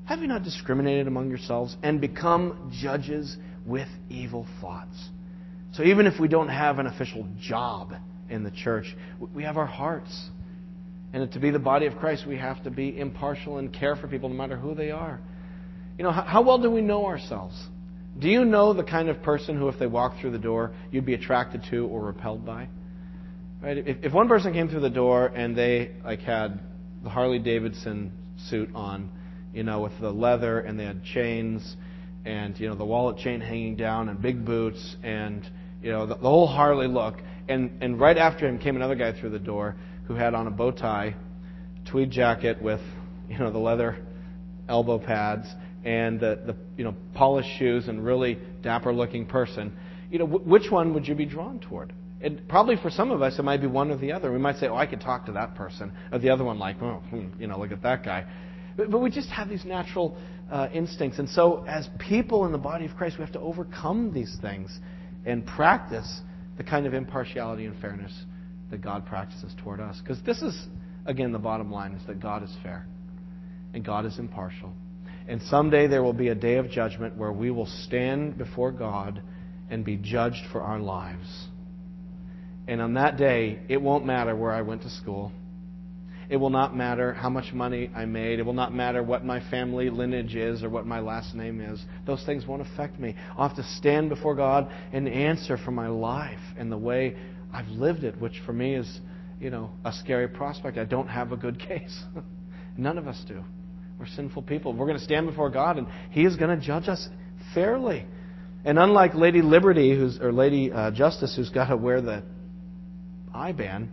have 0.04 0.20
you 0.20 0.28
not 0.28 0.44
discriminated 0.44 1.08
among 1.08 1.30
yourselves 1.30 1.78
and 1.82 2.02
become 2.02 2.72
judges 2.82 3.38
with 3.66 3.88
evil 4.10 4.48
thoughts? 4.62 5.10
So 5.74 5.84
even 5.84 6.08
if 6.08 6.20
we 6.20 6.28
don't 6.28 6.50
have 6.50 6.80
an 6.80 6.88
official 6.88 7.28
job 7.40 7.94
in 8.30 8.44
the 8.44 8.52
church, 8.52 8.96
we 9.34 9.44
have 9.44 9.58
our 9.58 9.66
hearts. 9.66 10.30
And 11.14 11.32
to 11.32 11.40
be 11.40 11.52
the 11.52 11.60
body 11.60 11.86
of 11.86 11.96
Christ, 11.98 12.26
we 12.28 12.38
have 12.38 12.64
to 12.64 12.72
be 12.72 12.98
impartial 12.98 13.58
and 13.58 13.74
care 13.74 13.96
for 13.96 14.08
people 14.08 14.30
no 14.30 14.36
matter 14.36 14.58
who 14.58 14.74
they 14.76 14.92
are. 14.92 15.20
You 15.98 16.04
know, 16.04 16.12
how 16.12 16.42
well 16.42 16.60
do 16.60 16.70
we 16.70 16.82
know 16.82 17.06
ourselves? 17.06 17.56
Do 18.18 18.30
you 18.30 18.46
know 18.46 18.74
the 18.74 18.84
kind 18.84 19.10
of 19.10 19.22
person 19.22 19.58
who, 19.58 19.68
if 19.68 19.78
they 19.78 19.88
walked 19.88 20.22
through 20.22 20.32
the 20.32 20.40
door, 20.40 20.74
you'd 20.92 21.06
be 21.06 21.14
attracted 21.14 21.64
to 21.72 21.88
or 21.88 22.06
repelled 22.06 22.46
by? 22.46 22.68
Right? 23.62 23.78
If, 23.78 23.98
if 24.04 24.14
one 24.14 24.28
person 24.28 24.54
came 24.54 24.70
through 24.70 24.82
the 24.82 24.90
door 24.90 25.28
and 25.28 25.58
they 25.58 25.92
like 26.04 26.22
had 26.22 26.60
the 27.04 27.10
Harley 27.10 27.40
Davidson 27.40 28.12
suit 28.50 28.70
on, 28.74 29.10
you 29.54 29.64
know, 29.64 29.82
with 29.82 29.94
the 30.00 30.12
leather 30.12 30.60
and 30.60 30.80
they 30.80 30.86
had 30.86 31.04
chains 31.04 31.76
and 32.26 32.60
you 32.60 32.68
know 32.68 32.76
the 32.76 32.86
wallet 32.86 33.18
chain 33.18 33.40
hanging 33.40 33.76
down 33.76 34.10
and 34.10 34.22
big 34.22 34.44
boots 34.44 34.96
and 35.04 35.50
you 35.82 35.92
know 35.92 36.08
the, 36.08 36.16
the 36.16 36.22
whole 36.22 36.48
Harley 36.48 36.88
look, 36.88 37.16
and 37.48 37.82
and 37.82 38.00
right 38.00 38.18
after 38.18 38.48
him 38.48 38.58
came 38.58 38.76
another 38.76 38.96
guy 38.96 39.18
through 39.20 39.30
the 39.30 39.40
door 39.40 39.76
who 40.08 40.16
had 40.16 40.34
on 40.34 40.48
a 40.48 40.52
bow 40.52 40.72
tie, 40.72 41.16
tweed 41.90 42.12
jacket 42.12 42.62
with 42.62 42.82
you 43.30 43.38
know 43.38 43.52
the 43.52 43.60
leather 43.60 44.04
elbow 44.68 44.98
pads 44.98 45.48
and 45.84 46.20
the, 46.20 46.42
the 46.46 46.56
you 46.78 46.84
know 46.84 46.96
polished 47.14 47.50
shoes 47.60 47.88
and 47.88 48.04
really 48.04 48.40
dapper 48.64 48.92
looking 48.92 49.26
person. 49.26 49.78
You 50.10 50.20
know, 50.20 50.28
w- 50.28 50.50
which 50.50 50.72
one 50.72 50.94
would 50.94 51.08
you 51.08 51.16
be 51.16 51.26
drawn 51.26 51.60
toward? 51.60 51.94
And 52.22 52.48
probably 52.48 52.78
for 52.78 52.90
some 52.90 53.12
of 53.12 53.22
us, 53.22 53.38
it 53.38 53.44
might 53.44 53.62
be 53.62 53.68
one 53.68 53.92
or 53.92 53.98
the 53.98 54.12
other. 54.12 54.32
We 54.32 54.40
might 54.40 54.58
say, 54.58 54.68
"Oh, 54.68 54.76
I 54.76 54.88
could 54.88 55.02
talk 55.02 55.28
to 55.28 55.34
that 55.34 55.54
person," 55.54 55.94
or 56.12 56.18
the 56.18 56.32
other 56.32 56.44
one, 56.44 56.58
like, 56.58 56.82
"Oh, 56.82 57.04
hmm, 57.10 57.28
you 57.40 57.46
know, 57.46 57.60
look 57.60 57.72
at 57.72 57.84
that 57.84 58.04
guy." 58.04 58.26
But, 58.76 58.90
but 58.90 59.00
we 59.00 59.10
just 59.12 59.30
have 59.30 59.48
these 59.48 59.64
natural 59.64 60.18
uh, 60.52 60.68
instincts, 60.74 61.20
and 61.20 61.28
so 61.30 61.66
as 61.68 61.90
people 62.00 62.46
in 62.46 62.52
the 62.52 62.58
body 62.58 62.86
of 62.86 62.96
Christ, 62.96 63.18
we 63.18 63.24
have 63.24 63.34
to 63.34 63.40
overcome 63.40 64.14
these 64.14 64.38
things 64.42 64.80
and 65.26 65.46
practice 65.46 66.22
the 66.58 66.64
kind 66.64 66.86
of 66.86 66.94
impartiality 66.94 67.66
and 67.66 67.80
fairness 67.82 68.14
that 68.70 68.82
God 68.82 69.06
practices 69.06 69.54
toward 69.64 69.80
us. 69.80 70.00
Because 70.02 70.22
this 70.24 70.42
is, 70.42 70.68
again, 71.06 71.32
the 71.32 71.40
bottom 71.40 71.72
line: 71.72 71.94
is 71.94 72.06
that 72.08 72.20
God 72.20 72.44
is 72.44 72.56
fair 72.62 72.86
and 73.74 73.84
God 73.84 74.06
is 74.06 74.18
impartial. 74.18 74.74
And 75.28 75.42
someday 75.44 75.88
there 75.88 76.02
will 76.02 76.14
be 76.14 76.30
a 76.30 76.36
day 76.36 76.56
of 76.56 76.70
judgment 76.70 77.18
where 77.18 77.32
we 77.32 77.52
will 77.52 77.66
stand 77.66 78.38
before 78.38 78.72
God 78.72 79.22
and 79.70 79.84
be 79.84 79.98
judged 79.98 80.44
for 80.52 80.62
our 80.62 80.80
lives. 80.80 81.48
And 82.68 82.82
on 82.82 82.94
that 82.96 83.18
day, 83.18 83.60
it 83.68 83.82
won't 83.82 84.06
matter 84.06 84.36
where 84.36 84.52
I 84.52 84.62
went 84.62 84.84
to 84.84 84.90
school. 84.90 85.32
It 86.30 86.38
will 86.38 86.50
not 86.50 86.76
matter 86.76 87.14
how 87.14 87.30
much 87.30 87.54
money 87.54 87.90
I 87.96 88.06
made. 88.06 88.40
It 88.40 88.46
will 88.46 88.54
not 88.54 88.74
matter 88.74 89.04
what 89.04 89.24
my 89.24 89.40
family 89.50 89.90
lineage 89.90 90.36
is 90.36 90.64
or 90.64 90.70
what 90.70 90.86
my 90.86 91.00
last 91.00 91.36
name 91.36 91.62
is. 91.62 91.84
Those 92.06 92.24
things 92.26 92.46
won't 92.46 92.62
affect 92.62 93.00
me. 93.00 93.16
I'll 93.38 93.48
have 93.48 93.58
to 93.58 93.64
stand 93.78 94.10
before 94.10 94.36
God 94.36 94.72
and 94.92 95.08
answer 95.08 95.58
for 95.58 95.72
my 95.72 95.88
life 95.88 96.40
and 96.58 96.72
the 96.72 96.78
way 96.78 97.16
I've 97.54 97.68
lived 97.68 98.04
it, 98.04 98.20
which 98.20 98.42
for 98.46 98.54
me 98.54 98.76
is, 98.76 99.00
you 99.40 99.50
know, 99.50 99.70
a 99.86 99.94
scary 99.94 100.28
prospect. 100.28 100.78
I 100.78 100.86
don't 100.86 101.08
have 101.08 101.32
a 101.32 101.38
good 101.38 101.60
case. 101.68 102.04
None 102.78 102.98
of 102.98 103.08
us 103.08 103.24
do. 103.28 103.44
We're 104.00 104.08
sinful 104.08 104.42
people. 104.44 104.74
We're 104.74 104.88
going 104.88 104.98
to 104.98 105.04
stand 105.04 105.28
before 105.28 105.50
God, 105.50 105.78
and 105.78 105.88
He 106.12 106.26
is 106.26 106.36
going 106.36 106.58
to 106.58 106.66
judge 106.66 106.90
us 106.90 107.08
fairly. 107.54 108.06
And 108.66 108.78
unlike 108.80 109.14
Lady 109.14 109.42
Liberty, 109.42 109.96
who's 109.96 110.20
or 110.20 110.34
Lady 110.34 110.72
uh, 110.72 110.92
Justice, 110.92 111.36
who's 111.36 111.50
got 111.50 111.68
to 111.68 111.78
wear 111.78 112.02
the 112.02 112.24
eye 113.34 113.52
band, 113.52 113.90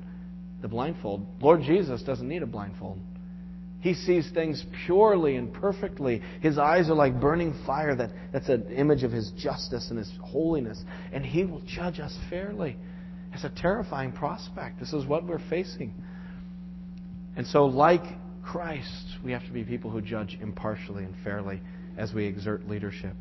the 0.62 0.68
blindfold, 0.68 1.26
Lord 1.40 1.62
Jesus 1.62 2.02
doesn't 2.02 2.26
need 2.26 2.42
a 2.42 2.46
blindfold. 2.46 2.98
He 3.80 3.94
sees 3.94 4.30
things 4.32 4.64
purely 4.86 5.34
and 5.34 5.52
perfectly. 5.52 6.22
His 6.40 6.56
eyes 6.56 6.88
are 6.88 6.94
like 6.94 7.20
burning 7.20 7.52
fire. 7.66 7.96
That, 7.96 8.10
that's 8.32 8.48
an 8.48 8.70
image 8.70 9.02
of 9.02 9.10
His 9.10 9.32
justice 9.36 9.88
and 9.90 9.98
His 9.98 10.10
holiness. 10.22 10.80
And 11.12 11.26
He 11.26 11.44
will 11.44 11.60
judge 11.66 11.98
us 11.98 12.16
fairly. 12.30 12.76
It's 13.34 13.42
a 13.42 13.50
terrifying 13.50 14.12
prospect. 14.12 14.78
This 14.78 14.92
is 14.92 15.04
what 15.04 15.26
we're 15.26 15.42
facing. 15.50 15.92
And 17.36 17.44
so, 17.44 17.64
like 17.64 18.04
Christ, 18.44 19.16
we 19.24 19.32
have 19.32 19.44
to 19.46 19.52
be 19.52 19.64
people 19.64 19.90
who 19.90 20.00
judge 20.00 20.38
impartially 20.40 21.02
and 21.02 21.14
fairly 21.24 21.60
as 21.98 22.12
we 22.14 22.24
exert 22.24 22.68
leadership. 22.68 23.14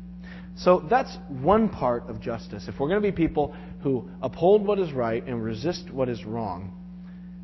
So 0.56 0.86
that's 0.88 1.16
one 1.28 1.70
part 1.70 2.08
of 2.08 2.20
justice. 2.20 2.66
If 2.68 2.78
we're 2.78 2.88
going 2.88 3.02
to 3.02 3.10
be 3.10 3.16
people 3.16 3.56
who 3.82 4.08
uphold 4.20 4.64
what 4.64 4.78
is 4.78 4.92
right 4.92 5.26
and 5.26 5.42
resist 5.42 5.90
what 5.90 6.08
is 6.08 6.24
wrong, 6.24 6.72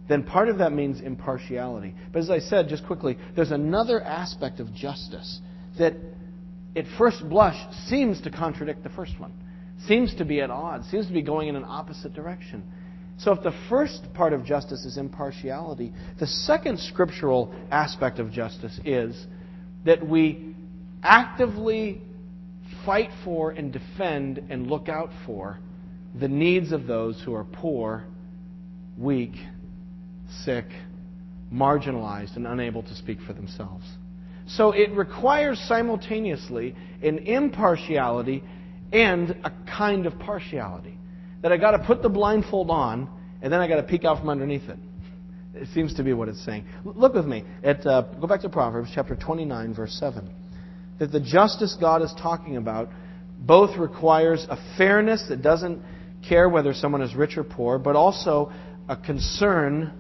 then 0.09 0.23
part 0.23 0.49
of 0.49 0.59
that 0.59 0.73
means 0.73 1.01
impartiality. 1.01 1.95
But 2.13 2.21
as 2.21 2.31
I 2.31 2.39
said, 2.39 2.69
just 2.69 2.87
quickly, 2.87 3.19
there's 3.37 3.51
another 3.51 4.03
aspect 4.03 4.59
of 4.59 4.75
justice 4.75 5.41
that 5.79 5.95
at 6.75 6.87
first 6.97 7.29
blush 7.29 7.57
seems 7.87 8.21
to 8.23 8.31
contradict 8.31 8.83
the 8.83 8.89
first 8.89 9.19
one, 9.19 9.33
seems 9.87 10.15
to 10.17 10.25
be 10.25 10.41
at 10.41 10.51
odds, 10.51 10.89
seems 10.91 11.07
to 11.07 11.13
be 11.13 11.23
going 11.23 11.49
in 11.49 11.57
an 11.57 11.65
opposite 11.65 12.15
direction. 12.15 12.63
So 13.19 13.33
if 13.33 13.43
the 13.43 13.55
first 13.69 14.15
part 14.15 14.33
of 14.33 14.45
justice 14.45 14.85
is 14.85 14.97
impartiality, 14.97 15.93
the 16.21 16.27
second 16.27 16.79
scriptural 16.79 17.55
aspect 17.71 18.19
of 18.19 18.31
justice 18.31 18.79
is 18.85 19.27
that 19.85 20.07
we 20.07 20.55
actively 21.03 22.01
fight 22.87 23.11
for 23.25 23.51
and 23.51 23.73
defend 23.73 24.39
and 24.51 24.69
look 24.69 24.89
out 24.89 25.11
for 25.27 25.59
the 26.19 26.29
needs 26.29 26.73
of 26.73 26.87
those 26.87 27.21
who 27.25 27.35
are 27.35 27.45
poor, 27.45 28.05
weak, 28.97 29.33
sick, 30.45 30.67
marginalized, 31.53 32.37
and 32.37 32.47
unable 32.47 32.83
to 32.83 32.95
speak 32.95 33.19
for 33.27 33.33
themselves. 33.33 33.85
So 34.47 34.73
it 34.73 34.91
requires 34.93 35.59
simultaneously 35.69 36.75
an 37.03 37.19
impartiality 37.19 38.43
and 38.93 39.31
a 39.45 39.53
kind 39.77 40.07
of 40.07 40.19
partiality. 40.19 40.99
That 41.43 41.53
I 41.53 41.57
got 41.57 41.73
to 41.73 41.79
put 41.81 42.03
the 42.03 42.09
blindfold 42.09 42.71
on, 42.71 43.09
and 43.43 43.53
then 43.53 43.61
I 43.61 43.69
got 43.69 43.77
to 43.77 43.83
peek 43.83 44.05
out 44.05 44.19
from 44.19 44.29
underneath 44.29 44.69
it. 44.69 44.79
It 45.55 45.69
seems 45.75 45.95
to 45.95 46.03
be 46.03 46.13
what 46.13 46.29
it's 46.29 46.45
saying. 46.45 46.65
Look 46.85 47.15
with 47.15 47.27
me 47.27 47.45
at 47.63 47.87
uh, 47.87 48.03
go 48.21 48.27
back 48.27 48.43
to 48.43 48.49
Proverbs 48.49 48.91
chapter 48.95 49.17
29, 49.17 49.75
verse 49.75 49.97
7. 49.99 50.29
That 50.99 51.13
the 51.13 51.21
justice 51.21 51.77
God 51.81 52.03
is 52.03 52.13
talking 52.21 52.57
about 52.57 52.89
both 53.39 53.77
requires 53.77 54.47
a 54.49 54.57
fairness 54.77 55.27
that 55.29 55.43
doesn't 55.43 55.83
care 56.29 56.49
whether 56.49 56.75
someone 56.75 57.03
is 57.03 57.15
rich 57.15 57.37
or 57.37 57.45
poor, 57.45 57.79
but 57.79 57.97
also 57.97 58.53
a 58.89 58.97
concern 58.97 59.93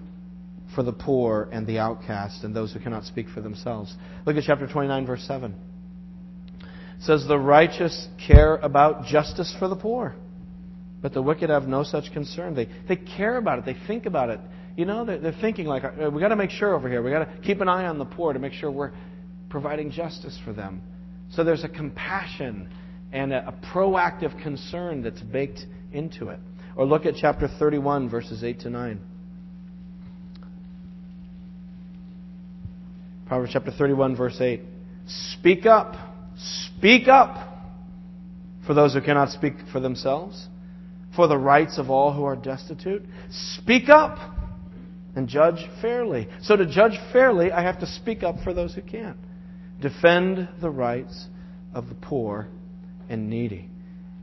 for 0.79 0.85
the 0.85 0.93
poor 0.93 1.49
and 1.51 1.67
the 1.67 1.77
outcast 1.77 2.45
and 2.45 2.55
those 2.55 2.73
who 2.73 2.79
cannot 2.79 3.05
speak 3.05 3.29
for 3.31 3.41
themselves. 3.41 3.93
Look 4.25 4.37
at 4.37 4.45
chapter 4.47 4.69
29, 4.69 5.07
verse 5.07 5.25
7. 5.27 5.53
It 6.61 6.67
says, 7.01 7.27
The 7.27 7.37
righteous 7.37 8.07
care 8.25 8.55
about 8.59 9.05
justice 9.07 9.53
for 9.59 9.67
the 9.67 9.75
poor, 9.75 10.15
but 11.03 11.13
the 11.13 11.21
wicked 11.21 11.51
have 11.51 11.65
no 11.65 11.83
such 11.83 12.13
concern. 12.13 12.55
They, 12.55 12.69
they 12.87 12.95
care 12.95 13.39
about 13.39 13.59
it, 13.59 13.65
they 13.65 13.75
think 13.89 14.07
about 14.07 14.31
it. 14.31 14.39
You 14.77 14.85
know, 14.85 15.05
they're, 15.05 15.19
they're 15.19 15.37
thinking 15.41 15.67
like, 15.67 15.83
uh, 15.83 16.11
we 16.11 16.21
got 16.21 16.29
to 16.29 16.37
make 16.37 16.51
sure 16.51 16.77
over 16.77 16.89
here, 16.89 17.03
we 17.03 17.11
got 17.11 17.25
to 17.25 17.41
keep 17.41 17.61
an 17.61 17.69
eye 17.69 17.87
on 17.87 17.99
the 17.99 18.05
poor 18.05 18.33
to 18.33 18.39
make 18.39 18.53
sure 18.53 18.71
we're 18.71 18.93
providing 19.51 19.91
justice 19.91 20.39
for 20.45 20.53
them. 20.53 20.81
So 21.33 21.43
there's 21.43 21.65
a 21.65 21.69
compassion 21.69 22.73
and 23.13 23.33
a, 23.33 23.49
a 23.49 23.53
proactive 23.75 24.41
concern 24.45 25.03
that's 25.03 25.23
baked 25.23 25.67
into 25.91 26.29
it. 26.29 26.39
Or 26.77 26.87
look 26.87 27.05
at 27.05 27.15
chapter 27.21 27.49
31, 27.49 28.09
verses 28.09 28.45
8 28.45 28.61
to 28.61 28.71
9. 28.71 29.01
Proverbs 33.29 33.53
chapter 33.53 33.71
31, 33.71 34.17
verse 34.17 34.41
8. 34.41 34.63
Speak 35.07 35.67
up. 35.67 35.95
Speak 36.37 37.09
up 37.09 37.47
for 38.67 38.73
those 38.73 38.95
who 38.95 39.03
cannot 39.03 39.29
speak 39.31 39.53
for 39.71 39.81
themselves, 39.81 40.49
for 41.15 41.29
the 41.29 41.37
rights 41.37 41.79
of 41.79 41.91
all 41.91 42.13
who 42.15 42.25
are 42.25 42.37
destitute. 42.37 43.03
Speak 43.31 43.91
up 43.91 44.19
and 45.15 45.29
judge 45.29 45.69
fairly. 45.83 46.29
So 46.41 46.57
to 46.57 46.65
judge 46.65 46.99
fairly, 47.13 47.53
I 47.53 47.63
have 47.63 47.81
to 47.81 47.87
speak 47.87 48.23
up 48.23 48.37
for 48.43 48.55
those 48.55 48.75
who 48.75 48.81
can't. 48.81 49.19
Defend 49.81 50.49
the 50.63 50.71
rights 50.71 51.27
of 51.75 51.89
the 51.89 51.95
poor 51.95 52.49
and 53.11 53.29
needy. 53.29 53.69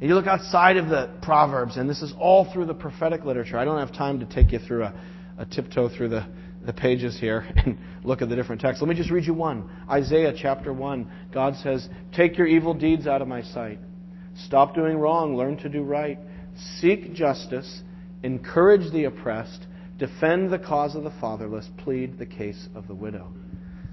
And 0.02 0.10
you 0.10 0.16
look 0.16 0.28
outside 0.28 0.78
of 0.78 0.90
the 0.90 1.12
Proverbs, 1.22 1.78
and 1.78 1.88
this 1.88 2.02
is 2.02 2.12
all 2.20 2.52
through 2.52 2.66
the 2.66 2.74
prophetic 2.74 3.24
literature. 3.24 3.58
I 3.58 3.66
don't 3.66 3.80
have 3.80 3.96
time 3.96 4.20
to 4.22 4.26
take 4.26 4.52
you 4.52 4.60
through 4.60 4.84
a, 4.84 4.94
a 5.38 5.46
tiptoe 5.46 5.90
through 5.90 6.10
the, 6.10 6.26
the 6.66 6.74
pages 6.74 7.20
here 7.20 7.46
and 7.56 7.78
look 8.04 8.22
at 8.22 8.30
the 8.30 8.36
different 8.36 8.62
texts. 8.62 8.82
Let 8.82 8.90
me 8.90 8.96
just 8.96 9.12
read 9.12 9.26
you 9.26 9.34
one. 9.34 9.70
Isaiah 9.90 10.34
chapter 10.36 10.74
1. 10.74 11.10
God 11.34 11.56
says, 11.58 11.88
Take 12.14 12.38
your 12.38 12.48
evil 12.48 12.74
deeds 12.74 13.08
out 13.08 13.22
of 13.22 13.28
my 13.28 13.42
sight. 13.42 13.80
Stop 14.46 14.76
doing 14.76 14.98
wrong. 14.98 15.36
Learn 15.36 15.58
to 15.58 15.70
do 15.70 15.84
right. 15.84 16.20
Seek 16.80 17.14
justice. 17.14 17.82
Encourage 18.24 18.92
the 18.92 19.06
oppressed. 19.06 19.68
Defend 19.98 20.52
the 20.52 20.60
cause 20.60 20.96
of 20.96 21.04
the 21.04 21.14
fatherless. 21.22 21.68
Plead 21.78 22.18
the 22.18 22.26
case 22.26 22.68
of 22.76 22.88
the 22.88 22.96
widow. 22.96 23.32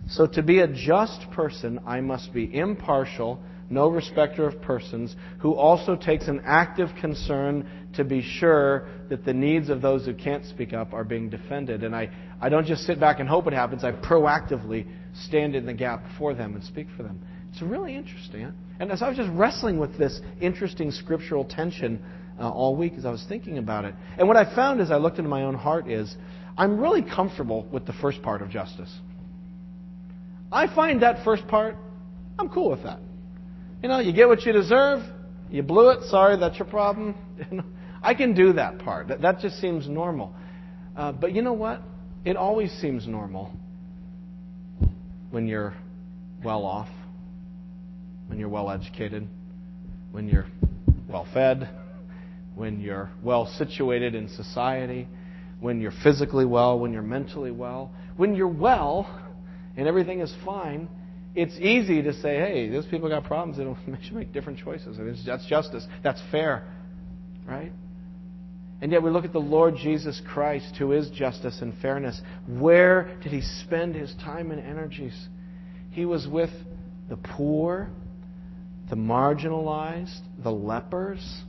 So, 0.09 0.27
to 0.27 0.43
be 0.43 0.59
a 0.59 0.67
just 0.67 1.31
person, 1.31 1.79
I 1.87 2.01
must 2.01 2.33
be 2.33 2.53
impartial 2.53 3.41
no 3.73 3.89
respecter 3.89 4.47
of 4.47 4.61
persons, 4.61 5.17
who 5.39 5.55
also 5.55 5.97
takes 5.97 6.29
an 6.29 6.43
active 6.45 6.91
concern 7.01 7.67
to 7.95 8.05
be 8.05 8.23
sure 8.23 8.87
that 9.09 9.25
the 9.25 9.33
needs 9.33 9.71
of 9.71 9.81
those 9.81 10.05
who 10.05 10.15
can't 10.15 10.45
speak 10.45 10.73
up 10.75 10.93
are 10.93 11.05
being 11.05 11.31
defended. 11.31 11.83
And 11.83 11.97
I, 11.97 12.11
I 12.43 12.49
don't 12.49 12.67
just 12.67 12.83
sit 12.83 12.99
back 12.99 13.21
and 13.21 13.29
hope 13.29 13.47
it 13.47 13.53
happens, 13.53 13.85
I 13.85 13.93
proactively 13.93 14.89
stand 15.15 15.55
in 15.55 15.65
the 15.65 15.73
gap 15.73 16.03
for 16.19 16.35
them 16.35 16.57
and 16.57 16.65
speak 16.65 16.89
for 16.97 17.05
them. 17.05 17.21
It's 17.53 17.63
really 17.63 17.95
interesting. 17.95 18.53
And 18.81 18.91
as 18.91 19.01
I 19.01 19.09
was 19.09 19.17
just 19.17 19.31
wrestling 19.33 19.79
with 19.79 19.97
this 19.97 20.21
interesting 20.41 20.91
scriptural 20.91 21.45
tension 21.45 22.03
uh, 22.41 22.51
all 22.51 22.75
week 22.75 22.95
as 22.99 23.07
I 23.07 23.11
was 23.11 23.25
thinking 23.29 23.59
about 23.59 23.85
it, 23.85 23.95
and 24.19 24.27
what 24.27 24.37
I 24.37 24.53
found 24.57 24.81
as 24.81 24.91
I 24.91 24.97
looked 24.97 25.19
into 25.19 25.31
my 25.31 25.45
own 25.45 25.55
heart 25.55 25.89
is 25.89 26.17
I'm 26.59 26.81
really 26.81 27.03
comfortable 27.03 27.65
with 27.71 27.87
the 27.87 27.93
first 27.93 28.21
part 28.23 28.43
of 28.43 28.51
justice. 28.51 28.93
I 30.51 30.67
find 30.75 31.03
that 31.03 31.25
first 31.25 31.47
part, 31.47 31.77
I'm 32.41 32.49
cool 32.49 32.71
with 32.71 32.83
that. 32.83 32.99
You 33.85 33.89
know, 33.89 34.01
you 34.01 34.13
get 34.13 34.27
what 34.27 34.45
you 34.45 34.53
deserve. 34.53 35.03
You 35.49 35.63
blew 35.63 35.91
it. 35.91 36.03
Sorry, 36.11 36.37
that's 36.37 36.59
your 36.59 36.67
problem. 36.67 37.15
I 38.03 38.15
can 38.15 38.35
do 38.35 38.55
that 38.55 38.81
part. 38.81 39.09
That, 39.09 39.39
just 39.39 39.61
seems 39.61 39.89
normal. 39.89 40.35
Uh, 40.97 41.13
but 41.13 41.33
you 41.35 41.43
know 41.43 41.53
what? 41.53 41.83
It 42.25 42.37
always 42.37 42.71
seems 42.81 43.09
normal 43.09 43.53
when 45.31 45.49
you're 45.49 45.75
well 46.45 46.65
off, 46.65 46.89
when 48.29 48.39
you're 48.39 48.49
well 48.49 48.71
educated, 48.71 49.27
when 50.13 50.29
you're 50.29 50.47
well 51.09 51.27
fed, 51.35 51.69
when 52.55 52.81
you're 52.81 53.11
well 53.23 53.47
situated 53.59 54.15
in 54.15 54.29
society, 54.29 55.09
when 55.61 55.81
you're 55.81 55.93
physically 56.05 56.45
well, 56.45 56.79
when 56.79 56.93
you're 56.93 57.03
mentally 57.03 57.51
well. 57.51 57.91
When 58.17 58.35
you're 58.37 58.47
well 58.47 59.09
and 59.77 59.89
everything 59.89 60.21
is 60.21 60.33
fine, 60.45 60.89
it's 61.35 61.55
easy 61.57 62.03
to 62.03 62.13
say, 62.13 62.37
hey, 62.37 62.69
those 62.69 62.87
people 62.87 63.09
got 63.09 63.25
problems. 63.25 63.57
They 63.57 64.05
should 64.05 64.13
make 64.17 64.33
different 64.33 64.59
choices. 64.59 64.99
That's 65.27 65.47
justice. 65.47 65.87
That's 66.05 66.21
fair. 66.31 66.65
Right? 67.49 67.73
And 68.83 68.91
yet 68.91 69.01
we 69.01 69.11
look 69.11 69.25
at 69.25 69.33
the 69.33 69.39
Lord 69.39 69.77
Jesus 69.77 70.21
Christ, 70.27 70.75
who 70.77 70.91
is 70.91 71.09
justice 71.11 71.63
and 71.63 71.73
fairness. 71.81 72.21
Where 72.49 73.17
did 73.23 73.31
he 73.31 73.41
spend 73.41 73.95
his 73.95 74.13
time 74.17 74.51
and 74.51 74.61
energies? 74.61 75.29
He 75.93 76.05
was 76.05 76.27
with 76.27 76.51
the 77.09 77.17
poor, 77.17 77.91
the 78.91 78.97
marginalized, 78.97 80.21
the 80.43 80.51
lepers, 80.51 81.43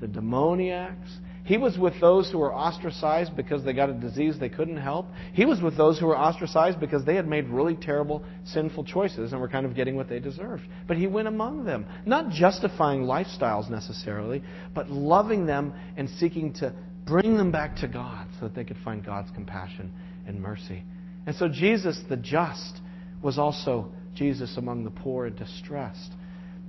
the 0.00 0.08
demoniacs, 0.08 1.10
he 1.44 1.56
was 1.56 1.76
with 1.76 2.00
those 2.00 2.30
who 2.30 2.38
were 2.38 2.54
ostracized 2.54 3.34
because 3.34 3.64
they 3.64 3.72
got 3.72 3.90
a 3.90 3.94
disease 3.94 4.38
they 4.38 4.48
couldn't 4.48 4.76
help. 4.76 5.06
He 5.32 5.44
was 5.44 5.60
with 5.60 5.76
those 5.76 5.98
who 5.98 6.06
were 6.06 6.16
ostracized 6.16 6.78
because 6.78 7.04
they 7.04 7.16
had 7.16 7.26
made 7.26 7.48
really 7.48 7.74
terrible, 7.74 8.22
sinful 8.44 8.84
choices 8.84 9.32
and 9.32 9.40
were 9.40 9.48
kind 9.48 9.66
of 9.66 9.74
getting 9.74 9.96
what 9.96 10.08
they 10.08 10.20
deserved. 10.20 10.62
But 10.86 10.98
he 10.98 11.08
went 11.08 11.26
among 11.26 11.64
them, 11.64 11.86
not 12.06 12.30
justifying 12.30 13.02
lifestyles 13.02 13.68
necessarily, 13.68 14.42
but 14.72 14.88
loving 14.88 15.44
them 15.44 15.74
and 15.96 16.08
seeking 16.08 16.52
to 16.54 16.72
bring 17.06 17.36
them 17.36 17.50
back 17.50 17.74
to 17.76 17.88
God 17.88 18.28
so 18.38 18.46
that 18.46 18.54
they 18.54 18.64
could 18.64 18.78
find 18.84 19.04
God's 19.04 19.30
compassion 19.32 19.92
and 20.28 20.40
mercy. 20.40 20.84
And 21.26 21.34
so 21.34 21.48
Jesus, 21.48 22.00
the 22.08 22.16
just, 22.16 22.80
was 23.20 23.36
also 23.36 23.90
Jesus 24.14 24.56
among 24.56 24.84
the 24.84 24.90
poor 24.90 25.26
and 25.26 25.36
distressed. 25.36 26.12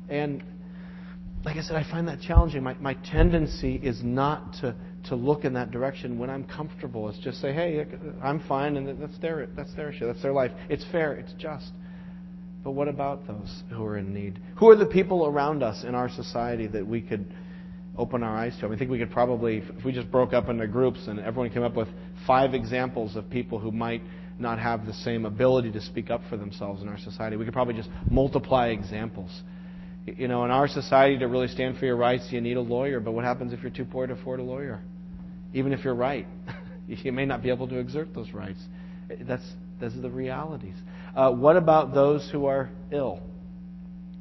And 0.09 0.43
like 1.45 1.58
I 1.58 1.62
said, 1.62 1.75
I 1.75 1.84
find 1.89 2.08
that 2.08 2.21
challenging. 2.21 2.63
My, 2.63 2.73
my 2.75 2.93
tendency 2.93 3.75
is 3.75 4.01
not 4.01 4.53
to, 4.62 4.75
to 5.10 5.15
look 5.15 5.43
in 5.43 5.53
that 5.53 5.71
direction 5.71 6.17
when 6.17 6.29
I'm 6.29 6.45
comfortable. 6.45 7.10
It's 7.10 7.19
just 7.19 7.41
say, 7.41 7.53
hey, 7.53 7.86
I'm 8.23 8.39
fine, 8.47 8.77
and 8.77 9.01
that's 9.01 9.17
their, 9.19 9.47
that's 9.56 9.73
their 9.75 9.91
issue. 9.91 10.08
That's 10.08 10.21
their 10.21 10.32
life. 10.32 10.51
It's 10.69 10.86
fair. 10.91 11.13
It's 11.13 11.34
just. 11.34 11.71
But 12.63 12.71
what 12.71 12.88
about 12.88 13.27
those 13.27 13.63
who 13.71 13.84
are 13.84 13.97
in 13.97 14.13
need? 14.13 14.39
Who 14.58 14.69
are 14.69 14.75
the 14.75 14.86
people 14.86 15.25
around 15.25 15.63
us 15.63 15.84
in 15.84 15.95
our 15.95 16.10
society 16.10 16.67
that 16.67 16.88
we 16.88 17.01
could 17.01 17.25
open 17.97 18.23
our 18.23 18.38
eyes 18.38 18.56
to? 18.60 18.65
I, 18.65 18.69
mean, 18.69 18.75
I 18.75 18.79
think 18.79 18.91
we 18.91 18.99
could 18.99 19.12
probably, 19.12 19.58
if 19.77 19.84
we 19.84 19.91
just 19.91 20.10
broke 20.10 20.32
up 20.32 20.47
into 20.47 20.65
groups 20.67 21.08
and 21.08 21.19
everyone 21.19 21.49
came 21.49 21.63
up 21.63 21.75
with 21.75 21.89
five 22.25 22.53
examples 22.53 23.17
of 23.17 23.29
people 23.29 23.60
who 23.60 23.71
might 23.71 24.01
not 24.39 24.60
have 24.60 24.86
the 24.86 24.93
same 24.93 25.25
ability 25.25 25.73
to 25.73 25.82
speak 25.82 26.10
up 26.10 26.21
for 26.29 26.38
themselves 26.38 26.82
in 26.82 26.88
our 26.88 26.97
society, 26.99 27.36
we 27.36 27.43
could 27.43 27.53
probably 27.53 27.73
just 27.73 27.89
multiply 28.10 28.69
examples. 28.69 29.29
You 30.05 30.27
know, 30.27 30.43
in 30.43 30.51
our 30.51 30.67
society, 30.67 31.17
to 31.19 31.27
really 31.27 31.47
stand 31.47 31.77
for 31.77 31.85
your 31.85 31.95
rights, 31.95 32.27
you 32.29 32.41
need 32.41 32.57
a 32.57 32.61
lawyer. 32.61 32.99
But 32.99 33.11
what 33.13 33.23
happens 33.23 33.53
if 33.53 33.61
you're 33.61 33.71
too 33.71 33.85
poor 33.85 34.05
to 34.05 34.13
afford 34.13 34.39
a 34.39 34.43
lawyer? 34.43 34.81
Even 35.53 35.71
if 35.71 35.85
you're 35.85 35.95
right, 35.95 36.27
you 36.87 37.11
may 37.11 37.25
not 37.25 37.41
be 37.41 37.49
able 37.49 37.67
to 37.69 37.77
exert 37.77 38.13
those 38.13 38.31
rights. 38.31 38.59
That's 39.21 39.43
those 39.79 39.95
are 39.95 40.01
the 40.01 40.09
realities. 40.09 40.75
Uh, 41.15 41.31
what 41.31 41.55
about 41.55 41.93
those 41.93 42.29
who 42.31 42.45
are 42.45 42.69
ill 42.91 43.21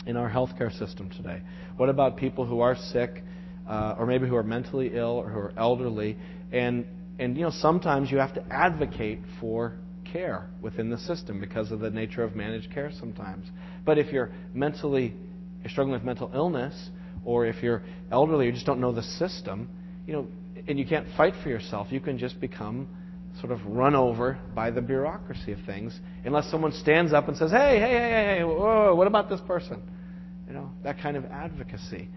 in 0.06 0.16
our 0.16 0.30
healthcare 0.30 0.76
system 0.76 1.10
today? 1.10 1.42
What 1.76 1.88
about 1.88 2.16
people 2.16 2.46
who 2.46 2.60
are 2.60 2.76
sick, 2.76 3.22
uh, 3.68 3.96
or 3.98 4.06
maybe 4.06 4.28
who 4.28 4.36
are 4.36 4.42
mentally 4.42 4.92
ill 4.94 5.16
or 5.18 5.28
who 5.28 5.38
are 5.38 5.52
elderly? 5.56 6.16
And 6.52 6.84
and 7.18 7.36
you 7.36 7.42
know, 7.42 7.50
sometimes 7.50 8.10
you 8.10 8.18
have 8.18 8.34
to 8.34 8.44
advocate 8.52 9.20
for 9.40 9.74
care 10.12 10.48
within 10.60 10.90
the 10.90 10.98
system 10.98 11.40
because 11.40 11.72
of 11.72 11.80
the 11.80 11.90
nature 11.90 12.22
of 12.22 12.36
managed 12.36 12.72
care 12.72 12.90
sometimes. 12.98 13.46
But 13.84 13.98
if 13.98 14.12
you're 14.12 14.30
mentally 14.54 15.14
you're 15.62 15.70
struggling 15.70 15.94
with 15.94 16.04
mental 16.04 16.30
illness, 16.34 16.90
or 17.24 17.46
if 17.46 17.62
you're 17.62 17.82
elderly, 18.10 18.46
you 18.46 18.52
just 18.52 18.66
don't 18.66 18.80
know 18.80 18.92
the 18.92 19.02
system, 19.02 19.68
you 20.06 20.12
know, 20.12 20.26
and 20.68 20.78
you 20.78 20.86
can't 20.86 21.06
fight 21.16 21.34
for 21.42 21.48
yourself, 21.48 21.88
you 21.90 22.00
can 22.00 22.18
just 22.18 22.40
become 22.40 22.88
sort 23.40 23.52
of 23.52 23.64
run 23.66 23.94
over 23.94 24.38
by 24.54 24.70
the 24.70 24.82
bureaucracy 24.82 25.52
of 25.52 25.58
things, 25.64 25.98
unless 26.24 26.50
someone 26.50 26.72
stands 26.72 27.12
up 27.12 27.28
and 27.28 27.36
says, 27.36 27.50
"Hey, 27.50 27.78
hey, 27.78 27.90
hey, 27.90 28.10
hey, 28.10 28.36
hey 28.38 28.44
what 28.44 29.06
about 29.06 29.28
this 29.28 29.40
person?" 29.42 29.82
You 30.46 30.54
know, 30.54 30.70
that 30.82 30.98
kind 30.98 31.16
of 31.16 31.24
advocacy. 31.26 32.08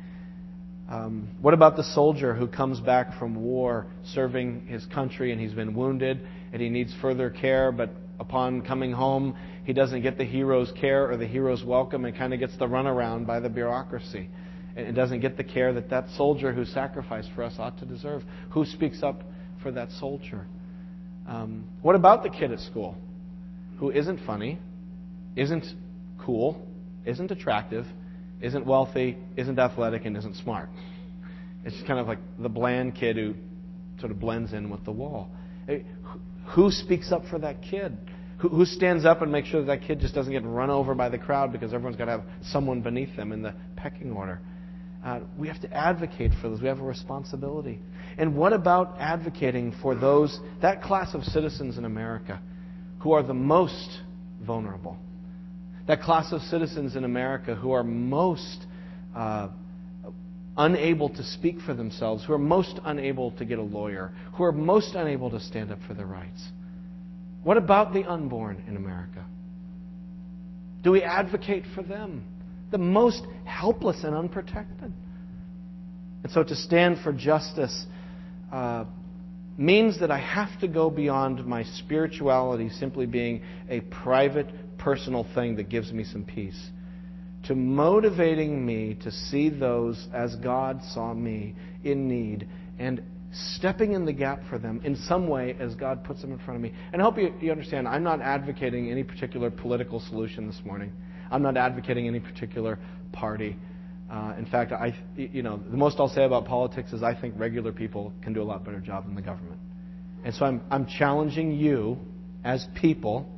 Um, 0.89 1.29
what 1.41 1.53
about 1.53 1.77
the 1.77 1.83
soldier 1.83 2.35
who 2.35 2.47
comes 2.47 2.79
back 2.79 3.17
from 3.17 3.35
war 3.43 3.87
serving 4.03 4.67
his 4.67 4.85
country 4.87 5.31
and 5.31 5.41
he's 5.41 5.53
been 5.53 5.73
wounded 5.73 6.21
and 6.53 6.61
he 6.61 6.69
needs 6.69 6.93
further 7.01 7.29
care, 7.29 7.71
but 7.71 7.89
upon 8.19 8.61
coming 8.61 8.91
home, 8.91 9.35
he 9.65 9.73
doesn't 9.73 10.01
get 10.01 10.17
the 10.17 10.23
hero's 10.23 10.71
care 10.79 11.09
or 11.09 11.17
the 11.17 11.25
hero's 11.25 11.63
welcome 11.63 12.05
and 12.05 12.15
kind 12.15 12.33
of 12.33 12.39
gets 12.39 12.55
the 12.57 12.65
runaround 12.65 13.25
by 13.25 13.39
the 13.39 13.49
bureaucracy. 13.49 14.29
And 14.75 14.95
doesn't 14.95 15.21
get 15.21 15.37
the 15.37 15.43
care 15.43 15.73
that 15.73 15.89
that 15.89 16.09
soldier 16.17 16.51
who 16.51 16.65
sacrificed 16.65 17.29
for 17.33 17.43
us 17.43 17.55
ought 17.57 17.79
to 17.79 17.85
deserve. 17.85 18.23
Who 18.51 18.65
speaks 18.65 19.01
up 19.01 19.21
for 19.63 19.71
that 19.71 19.89
soldier? 19.91 20.45
Um, 21.27 21.65
what 21.81 21.95
about 21.95 22.23
the 22.23 22.29
kid 22.29 22.51
at 22.51 22.59
school 22.59 22.95
who 23.79 23.89
isn't 23.89 24.19
funny, 24.25 24.59
isn't 25.35 25.65
cool, 26.19 26.67
isn't 27.05 27.31
attractive, 27.31 27.85
isn't 28.41 28.65
wealthy, 28.65 29.17
isn't 29.37 29.57
athletic, 29.57 30.05
and 30.05 30.17
isn't 30.17 30.35
smart? 30.35 30.69
It's 31.63 31.81
kind 31.87 31.99
of 31.99 32.07
like 32.07 32.19
the 32.37 32.49
bland 32.49 32.95
kid 32.95 33.15
who 33.15 33.33
sort 33.99 34.11
of 34.11 34.19
blends 34.19 34.53
in 34.53 34.69
with 34.69 34.83
the 34.85 34.91
wall. 34.91 35.29
Who 36.49 36.69
speaks 36.69 37.11
up 37.11 37.23
for 37.29 37.39
that 37.39 37.61
kid? 37.63 37.97
Who, 38.39 38.49
who 38.49 38.65
stands 38.65 39.05
up 39.05 39.21
and 39.21 39.31
makes 39.31 39.47
sure 39.47 39.63
that, 39.63 39.79
that 39.79 39.87
kid 39.87 39.99
just 39.99 40.13
doesn't 40.13 40.31
get 40.31 40.43
run 40.43 40.69
over 40.69 40.93
by 40.93 41.09
the 41.09 41.17
crowd 41.17 41.51
because 41.51 41.73
everyone's 41.73 41.97
got 41.97 42.05
to 42.05 42.11
have 42.11 42.23
someone 42.43 42.81
beneath 42.81 43.15
them 43.15 43.31
in 43.31 43.41
the 43.41 43.53
pecking 43.75 44.11
order? 44.11 44.39
Uh, 45.03 45.19
we 45.37 45.47
have 45.47 45.61
to 45.61 45.71
advocate 45.71 46.31
for 46.41 46.49
those. 46.49 46.61
We 46.61 46.67
have 46.67 46.79
a 46.79 46.83
responsibility. 46.83 47.79
And 48.17 48.35
what 48.35 48.53
about 48.53 48.95
advocating 48.99 49.73
for 49.81 49.93
those, 49.93 50.39
that 50.61 50.81
class 50.81 51.13
of 51.13 51.23
citizens 51.23 51.77
in 51.77 51.85
America 51.85 52.41
who 52.99 53.11
are 53.11 53.21
the 53.21 53.33
most 53.33 54.01
vulnerable? 54.41 54.97
That 55.87 56.01
class 56.01 56.31
of 56.31 56.41
citizens 56.41 56.95
in 56.95 57.03
America 57.03 57.53
who 57.53 57.71
are 57.71 57.83
most 57.83 58.65
uh, 59.15 59.49
unable 60.57 61.09
to 61.09 61.23
speak 61.23 61.59
for 61.61 61.75
themselves, 61.75 62.25
who 62.25 62.33
are 62.33 62.39
most 62.39 62.79
unable 62.83 63.31
to 63.33 63.45
get 63.45 63.59
a 63.59 63.63
lawyer, 63.63 64.11
who 64.33 64.43
are 64.43 64.51
most 64.51 64.95
unable 64.95 65.29
to 65.29 65.39
stand 65.39 65.71
up 65.71 65.79
for 65.87 65.93
their 65.93 66.07
rights? 66.07 66.43
What 67.45 67.57
about 67.57 67.93
the 67.93 68.03
unborn 68.05 68.63
in 68.67 68.75
America? 68.75 69.23
Do 70.81 70.89
we 70.89 71.03
advocate 71.03 71.63
for 71.75 71.83
them? 71.83 72.25
The 72.71 72.79
most 72.79 73.21
helpless 73.43 74.03
and 74.03 74.15
unprotected. 74.15 74.91
And 76.23 76.31
so 76.31 76.43
to 76.43 76.55
stand 76.55 77.01
for 77.03 77.13
justice 77.13 77.85
uh, 78.51 78.85
means 79.59 79.99
that 79.99 80.09
I 80.09 80.17
have 80.17 80.59
to 80.61 80.67
go 80.67 80.89
beyond 80.89 81.45
my 81.45 81.61
spirituality 81.61 82.69
simply 82.69 83.05
being 83.05 83.43
a 83.69 83.81
private, 83.81 84.79
personal 84.79 85.23
thing 85.35 85.57
that 85.57 85.69
gives 85.69 85.93
me 85.93 86.03
some 86.03 86.23
peace, 86.23 86.71
to 87.43 87.53
motivating 87.53 88.65
me 88.65 88.95
to 89.03 89.11
see 89.11 89.49
those 89.49 90.07
as 90.11 90.35
God 90.37 90.81
saw 90.93 91.13
me 91.13 91.53
in 91.83 92.07
need 92.07 92.49
and 92.79 93.03
stepping 93.35 93.93
in 93.93 94.05
the 94.05 94.13
gap 94.13 94.41
for 94.49 94.57
them 94.57 94.81
in 94.83 94.95
some 94.95 95.27
way 95.27 95.55
as 95.59 95.75
God 95.75 96.03
puts 96.03 96.21
them 96.21 96.31
in 96.31 96.39
front 96.39 96.55
of 96.55 96.61
me. 96.61 96.73
And 96.93 97.01
I 97.01 97.05
hope 97.05 97.17
you, 97.17 97.33
you 97.41 97.51
understand, 97.51 97.87
I'm 97.87 98.03
not 98.03 98.21
advocating 98.21 98.89
any 98.89 99.03
particular 99.03 99.51
political 99.51 99.99
solution 99.99 100.47
this 100.47 100.61
morning. 100.63 100.93
I'm 101.31 101.41
not 101.41 101.57
advocating 101.57 102.07
any 102.07 102.19
particular 102.19 102.79
party. 103.11 103.57
Uh, 104.09 104.33
in 104.37 104.45
fact, 104.45 104.71
I, 104.71 104.95
you 105.15 105.43
know, 105.43 105.57
the 105.57 105.77
most 105.77 105.99
I'll 105.99 106.07
say 106.07 106.23
about 106.23 106.45
politics 106.45 106.93
is 106.93 107.03
I 107.03 107.19
think 107.19 107.33
regular 107.37 107.71
people 107.71 108.13
can 108.21 108.33
do 108.33 108.41
a 108.41 108.45
lot 108.45 108.63
better 108.63 108.79
job 108.79 109.05
than 109.05 109.15
the 109.15 109.21
government. 109.21 109.59
And 110.23 110.33
so 110.33 110.45
I'm, 110.45 110.61
I'm 110.71 110.85
challenging 110.85 111.51
you 111.51 111.97
as 112.43 112.67
people 112.79 113.29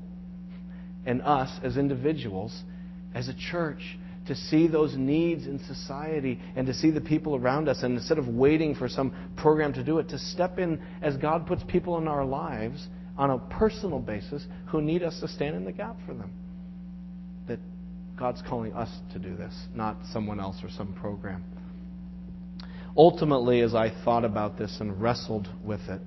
and 1.05 1.21
us 1.21 1.49
as 1.63 1.77
individuals, 1.77 2.63
as 3.15 3.29
a 3.29 3.33
church, 3.33 3.97
to 4.27 4.35
see 4.35 4.67
those 4.67 4.95
needs 4.95 5.47
in 5.47 5.59
society 5.65 6.39
and 6.55 6.67
to 6.67 6.73
see 6.73 6.91
the 6.91 7.01
people 7.01 7.35
around 7.35 7.69
us. 7.69 7.83
And 7.83 7.97
instead 7.97 8.17
of 8.17 8.27
waiting 8.27 8.75
for 8.75 8.87
some 8.87 9.13
program 9.35 9.73
to 9.73 9.83
do 9.83 9.99
it, 9.99 10.09
to 10.09 10.19
step 10.19 10.59
in 10.59 10.81
as 11.01 11.17
God 11.17 11.47
puts 11.47 11.63
people 11.67 11.97
in 11.97 12.07
our 12.07 12.25
lives 12.25 12.87
on 13.17 13.31
a 13.31 13.39
personal 13.39 13.99
basis 13.99 14.45
who 14.67 14.81
need 14.81 15.03
us 15.03 15.19
to 15.21 15.27
stand 15.27 15.55
in 15.55 15.65
the 15.65 15.71
gap 15.71 15.95
for 16.05 16.13
them. 16.13 16.31
That 17.47 17.59
God's 18.17 18.41
calling 18.47 18.73
us 18.73 18.89
to 19.13 19.19
do 19.19 19.35
this, 19.35 19.53
not 19.73 19.97
someone 20.11 20.39
else 20.39 20.57
or 20.63 20.69
some 20.69 20.93
program. 20.93 21.43
Ultimately, 22.95 23.61
as 23.61 23.75
I 23.75 23.91
thought 24.03 24.25
about 24.25 24.57
this 24.57 24.77
and 24.79 25.01
wrestled 25.01 25.47
with 25.63 25.81
it, 25.87 26.01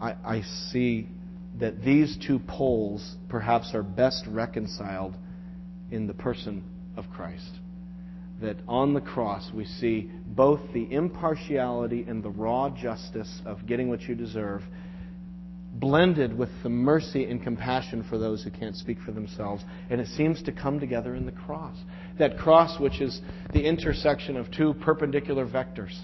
I, 0.00 0.14
I 0.24 0.42
see 0.70 1.08
that 1.58 1.82
these 1.82 2.18
two 2.26 2.38
poles 2.38 3.16
perhaps 3.28 3.74
are 3.74 3.82
best 3.82 4.24
reconciled 4.26 5.14
in 5.90 6.06
the 6.06 6.14
person 6.14 6.64
of 6.96 7.04
Christ. 7.14 7.58
That 8.40 8.56
on 8.66 8.94
the 8.94 9.00
cross 9.00 9.50
we 9.54 9.64
see 9.64 10.10
both 10.26 10.60
the 10.72 10.92
impartiality 10.92 12.04
and 12.08 12.22
the 12.22 12.30
raw 12.30 12.70
justice 12.70 13.40
of 13.46 13.66
getting 13.66 13.88
what 13.88 14.02
you 14.02 14.14
deserve 14.14 14.62
blended 15.74 16.36
with 16.36 16.50
the 16.62 16.68
mercy 16.68 17.24
and 17.24 17.42
compassion 17.42 18.04
for 18.08 18.18
those 18.18 18.44
who 18.44 18.50
can't 18.50 18.76
speak 18.76 18.98
for 19.04 19.12
themselves. 19.12 19.64
And 19.90 20.00
it 20.00 20.06
seems 20.08 20.42
to 20.42 20.52
come 20.52 20.78
together 20.78 21.14
in 21.14 21.24
the 21.24 21.32
cross. 21.32 21.76
That 22.18 22.36
cross, 22.36 22.78
which 22.78 23.00
is 23.00 23.20
the 23.52 23.64
intersection 23.64 24.36
of 24.36 24.50
two 24.50 24.74
perpendicular 24.74 25.46
vectors, 25.46 25.98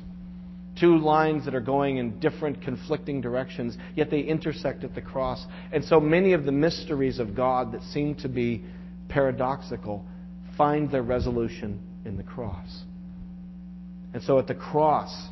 two 0.81 0.97
lines 0.99 1.45
that 1.45 1.55
are 1.55 1.61
going 1.61 1.99
in 1.99 2.19
different 2.19 2.63
conflicting 2.63 3.21
directions, 3.21 3.77
yet 3.95 4.11
they 4.11 4.21
intersect 4.21 4.85
at 4.85 4.95
the 4.95 5.03
cross. 5.03 5.45
And 5.73 5.85
so 5.85 6.01
many 6.01 6.33
of 6.33 6.45
the 6.45 6.53
mysteries 6.53 7.19
of 7.19 7.35
God 7.35 7.73
that 7.73 7.83
seem 7.83 8.15
to 8.17 8.29
be 8.29 8.65
paradoxical 9.09 10.05
find 10.59 10.91
their 10.91 11.03
resolution 11.03 11.81
in 12.05 12.19
the 12.19 12.23
cross. 12.23 12.83
And 14.13 14.23
so 14.23 14.39
at 14.39 14.47
the 14.47 14.55
cross, 14.55 15.29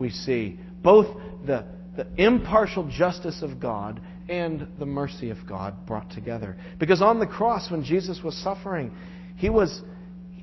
we 0.00 0.10
see 0.10 0.58
both 0.82 1.06
the 1.46 1.64
the 1.96 2.06
impartial 2.16 2.88
justice 2.88 3.42
of 3.42 3.60
God 3.60 4.00
and 4.28 4.66
the 4.78 4.86
mercy 4.86 5.30
of 5.30 5.38
God 5.46 5.86
brought 5.86 6.10
together. 6.10 6.56
Because 6.78 7.02
on 7.02 7.18
the 7.18 7.26
cross, 7.26 7.70
when 7.70 7.82
Jesus 7.82 8.20
was 8.22 8.36
suffering, 8.42 8.94
he 9.36 9.50
was, 9.50 9.82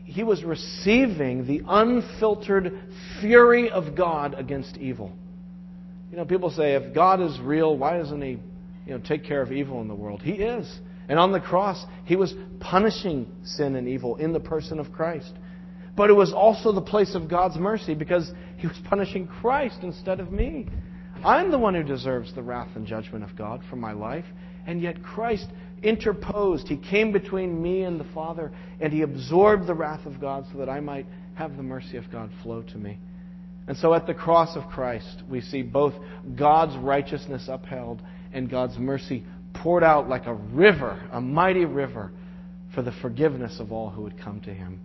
he 0.03 0.23
was 0.23 0.43
receiving 0.43 1.47
the 1.47 1.61
unfiltered 1.65 2.79
fury 3.21 3.69
of 3.69 3.95
God 3.95 4.35
against 4.37 4.77
evil. 4.77 5.13
You 6.11 6.17
know, 6.17 6.25
people 6.25 6.49
say, 6.49 6.73
if 6.73 6.93
God 6.93 7.21
is 7.21 7.39
real, 7.39 7.77
why 7.77 7.97
doesn't 7.97 8.21
he 8.21 8.39
you 8.85 8.97
know, 8.97 8.99
take 8.99 9.23
care 9.23 9.41
of 9.41 9.51
evil 9.51 9.81
in 9.81 9.87
the 9.87 9.95
world? 9.95 10.21
He 10.21 10.33
is. 10.33 10.79
And 11.09 11.17
on 11.19 11.31
the 11.31 11.39
cross, 11.39 11.85
he 12.05 12.15
was 12.15 12.33
punishing 12.59 13.31
sin 13.43 13.75
and 13.75 13.87
evil 13.87 14.17
in 14.17 14.33
the 14.33 14.39
person 14.39 14.79
of 14.79 14.91
Christ. 14.91 15.33
But 15.95 16.09
it 16.09 16.13
was 16.13 16.33
also 16.33 16.71
the 16.71 16.81
place 16.81 17.15
of 17.15 17.29
God's 17.29 17.57
mercy 17.57 17.95
because 17.95 18.31
he 18.57 18.67
was 18.67 18.77
punishing 18.85 19.27
Christ 19.27 19.79
instead 19.81 20.19
of 20.19 20.31
me. 20.31 20.67
I'm 21.23 21.49
the 21.49 21.57
one 21.57 21.73
who 21.73 21.83
deserves 21.83 22.33
the 22.35 22.43
wrath 22.43 22.69
and 22.75 22.85
judgment 22.85 23.23
of 23.23 23.35
God 23.35 23.61
for 23.69 23.77
my 23.77 23.93
life. 23.93 24.25
And 24.67 24.81
yet 24.81 25.01
Christ 25.01 25.47
interposed. 25.81 26.67
He 26.67 26.77
came 26.77 27.11
between 27.11 27.61
me 27.61 27.83
and 27.83 27.99
the 27.99 28.07
Father, 28.13 28.51
and 28.79 28.91
He 28.91 29.01
absorbed 29.01 29.67
the 29.67 29.73
wrath 29.73 30.05
of 30.05 30.19
God 30.19 30.45
so 30.51 30.59
that 30.59 30.69
I 30.69 30.79
might 30.79 31.05
have 31.35 31.55
the 31.55 31.63
mercy 31.63 31.97
of 31.97 32.11
God 32.11 32.29
flow 32.43 32.61
to 32.63 32.77
me. 32.77 32.99
And 33.67 33.75
so 33.77 33.93
at 33.93 34.07
the 34.07 34.13
cross 34.13 34.55
of 34.55 34.69
Christ, 34.69 35.23
we 35.29 35.41
see 35.41 35.61
both 35.61 35.93
God's 36.37 36.75
righteousness 36.77 37.47
upheld 37.49 38.01
and 38.33 38.49
God's 38.49 38.77
mercy 38.77 39.25
poured 39.53 39.83
out 39.83 40.07
like 40.07 40.25
a 40.25 40.33
river, 40.33 41.01
a 41.11 41.21
mighty 41.21 41.65
river, 41.65 42.11
for 42.73 42.81
the 42.81 42.91
forgiveness 43.01 43.59
of 43.59 43.71
all 43.71 43.89
who 43.89 44.03
would 44.03 44.19
come 44.19 44.41
to 44.41 44.53
Him. 44.53 44.79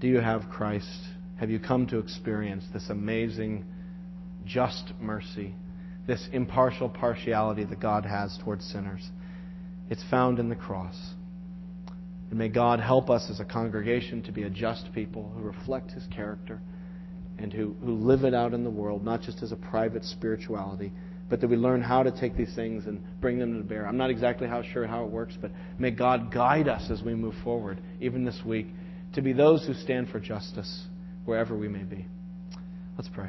Do 0.00 0.06
you 0.06 0.18
have 0.18 0.48
Christ? 0.50 0.86
have 1.38 1.50
you 1.50 1.60
come 1.60 1.86
to 1.86 1.98
experience 1.98 2.64
this 2.72 2.90
amazing, 2.90 3.64
just 4.44 4.92
mercy, 5.00 5.54
this 6.06 6.28
impartial 6.32 6.88
partiality 6.88 7.64
that 7.64 7.80
God 7.80 8.04
has 8.04 8.36
towards 8.42 8.64
sinners? 8.64 9.08
It's 9.88 10.02
found 10.10 10.38
in 10.40 10.48
the 10.48 10.56
cross. 10.56 10.96
And 12.30 12.38
may 12.38 12.48
God 12.48 12.80
help 12.80 13.08
us 13.08 13.28
as 13.30 13.40
a 13.40 13.44
congregation 13.44 14.22
to 14.24 14.32
be 14.32 14.42
a 14.42 14.50
just 14.50 14.92
people 14.92 15.32
who 15.34 15.42
reflect 15.42 15.92
His 15.92 16.06
character 16.14 16.60
and 17.38 17.52
who, 17.52 17.74
who 17.84 17.94
live 17.94 18.24
it 18.24 18.34
out 18.34 18.54
in 18.54 18.64
the 18.64 18.70
world, 18.70 19.04
not 19.04 19.22
just 19.22 19.42
as 19.42 19.52
a 19.52 19.56
private 19.56 20.04
spirituality, 20.04 20.92
but 21.28 21.40
that 21.40 21.48
we 21.48 21.56
learn 21.56 21.82
how 21.82 22.02
to 22.02 22.10
take 22.10 22.36
these 22.36 22.54
things 22.54 22.86
and 22.86 23.02
bring 23.20 23.38
them 23.38 23.58
to 23.58 23.64
bear. 23.66 23.86
I'm 23.86 23.96
not 23.96 24.10
exactly 24.10 24.48
how 24.48 24.62
sure 24.62 24.86
how 24.86 25.04
it 25.04 25.10
works, 25.10 25.36
but 25.40 25.50
may 25.78 25.90
God 25.90 26.32
guide 26.32 26.68
us 26.68 26.90
as 26.90 27.02
we 27.02 27.14
move 27.14 27.34
forward, 27.44 27.80
even 28.00 28.24
this 28.24 28.40
week, 28.44 28.66
to 29.14 29.22
be 29.22 29.32
those 29.32 29.66
who 29.66 29.74
stand 29.74 30.08
for 30.08 30.20
justice 30.20 30.86
wherever 31.24 31.56
we 31.56 31.68
may 31.68 31.82
be. 31.82 32.06
Let's 32.96 33.10
pray. 33.12 33.28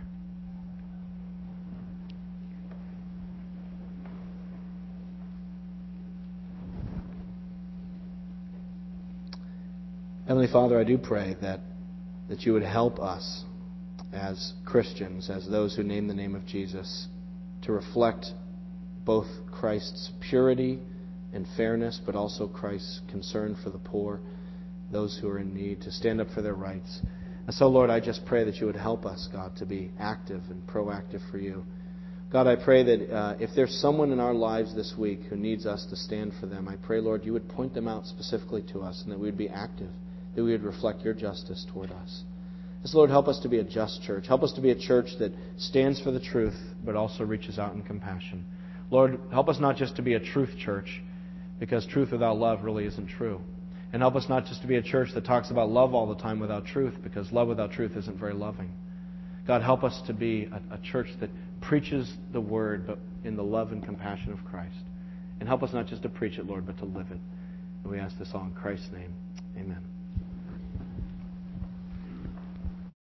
Heavenly 10.28 10.48
Father, 10.52 10.80
I 10.80 10.84
do 10.84 10.98
pray 10.98 11.36
that, 11.42 11.60
that 12.30 12.42
you 12.42 12.54
would 12.54 12.64
help 12.64 13.00
us 13.00 13.44
as 14.14 14.54
Christians, 14.66 15.30
as 15.30 15.48
those 15.48 15.76
who 15.76 15.84
name 15.84 16.08
the 16.08 16.14
name 16.14 16.36
of 16.36 16.46
Jesus, 16.46 17.08
to 17.64 17.72
reflect 17.72 18.28
both 19.06 19.28
Christ's 19.52 20.12
purity 20.30 20.80
and 21.34 21.46
fairness, 21.56 22.00
but 22.06 22.16
also 22.16 22.48
Christ's 22.48 23.02
concern 23.10 23.56
for 23.64 23.70
the 23.70 23.80
poor, 23.80 24.20
those 24.92 25.18
who 25.22 25.30
are 25.30 25.40
in 25.40 25.54
need, 25.54 25.82
to 25.82 25.92
stand 25.92 26.20
up 26.20 26.28
for 26.34 26.42
their 26.42 26.56
rights. 26.56 27.02
And 27.46 27.54
so, 27.56 27.68
Lord, 27.68 27.90
I 27.90 28.00
just 28.00 28.26
pray 28.26 28.44
that 28.44 28.58
you 28.58 28.68
would 28.68 28.76
help 28.76 29.06
us, 29.06 29.28
God, 29.32 29.56
to 29.58 29.66
be 29.66 29.92
active 30.00 30.42
and 30.50 30.66
proactive 30.68 31.22
for 31.32 31.38
you. 31.38 31.66
God, 32.32 32.46
I 32.46 32.56
pray 32.64 32.84
that 32.84 33.12
uh, 33.12 33.36
if 33.40 33.50
there's 33.56 33.74
someone 33.82 34.12
in 34.12 34.20
our 34.20 34.36
lives 34.36 34.76
this 34.76 34.94
week 34.96 35.22
who 35.30 35.36
needs 35.36 35.66
us 35.66 35.88
to 35.90 35.96
stand 35.96 36.34
for 36.40 36.46
them, 36.46 36.68
I 36.68 36.76
pray, 36.76 37.00
Lord, 37.00 37.26
you 37.26 37.34
would 37.34 37.50
point 37.50 37.74
them 37.74 37.88
out 37.88 38.06
specifically 38.06 38.64
to 38.72 38.82
us 38.82 39.02
and 39.02 39.12
that 39.12 39.18
we 39.18 39.26
would 39.26 39.38
be 39.38 39.50
active, 39.50 39.90
that 40.36 40.44
we 40.44 40.52
would 40.52 40.64
reflect 40.64 41.02
your 41.02 41.16
justice 41.16 41.66
toward 41.74 41.90
us. 41.90 42.24
So, 42.86 42.98
Lord, 42.98 43.10
help 43.10 43.28
us 43.28 43.40
to 43.42 43.50
be 43.50 43.60
a 43.60 43.64
just 43.64 44.02
church. 44.04 44.26
Help 44.28 44.42
us 44.42 44.54
to 44.54 44.62
be 44.62 44.72
a 44.72 44.80
church 44.80 45.10
that 45.20 45.34
stands 45.58 46.02
for 46.02 46.12
the 46.12 46.20
truth, 46.20 46.56
but 46.86 46.96
also 46.96 47.26
reaches 47.26 47.60
out 47.60 47.74
in 47.74 47.84
compassion. 47.84 48.46
Lord, 48.90 49.20
help 49.32 49.50
us 49.50 49.60
not 49.60 49.76
just 49.76 49.96
to 49.98 50.02
be 50.02 50.14
a 50.14 50.20
truth 50.20 50.58
church, 50.58 51.02
because 51.60 51.86
truth 51.86 52.12
without 52.12 52.38
love 52.38 52.64
really 52.64 52.86
isn't 52.86 53.08
true. 53.08 53.42
And 53.92 54.02
help 54.02 54.16
us 54.16 54.30
not 54.30 54.46
just 54.46 54.62
to 54.62 54.68
be 54.68 54.78
a 54.78 54.82
church 54.82 55.10
that 55.14 55.26
talks 55.26 55.52
about 55.52 55.70
love 55.70 55.94
all 55.94 56.08
the 56.08 56.22
time 56.22 56.40
without 56.40 56.66
truth, 56.66 56.94
because 57.04 57.32
love 57.32 57.48
without 57.48 57.72
truth 57.72 57.92
isn't 57.98 58.18
very 58.18 58.34
loving. 58.34 58.72
God, 59.46 59.62
help 59.62 59.84
us 59.84 60.02
to 60.08 60.14
be 60.14 60.48
a, 60.52 60.76
a 60.76 60.78
church 60.78 61.08
that 61.20 61.30
preaches 61.62 62.12
the 62.32 62.42
word, 62.42 62.88
but 62.88 63.00
in 63.24 63.36
the 63.36 63.44
love 63.44 63.72
and 63.72 63.84
compassion 63.84 64.32
of 64.32 64.40
Christ. 64.46 64.76
And 65.40 65.50
help 65.50 65.64
us 65.64 65.74
not 65.74 65.88
just 65.88 66.04
to 66.04 66.10
preach 66.10 66.38
it, 66.38 66.46
Lord, 66.46 66.66
but 66.66 66.78
to 66.78 66.86
live 66.86 67.08
it. 67.12 67.20
And 67.84 67.92
we 67.92 68.00
ask 68.00 68.18
this 68.18 68.30
all 68.34 68.44
in 68.44 68.54
Christ's 68.54 68.90
name. 68.94 69.14
Amen. 69.58 69.99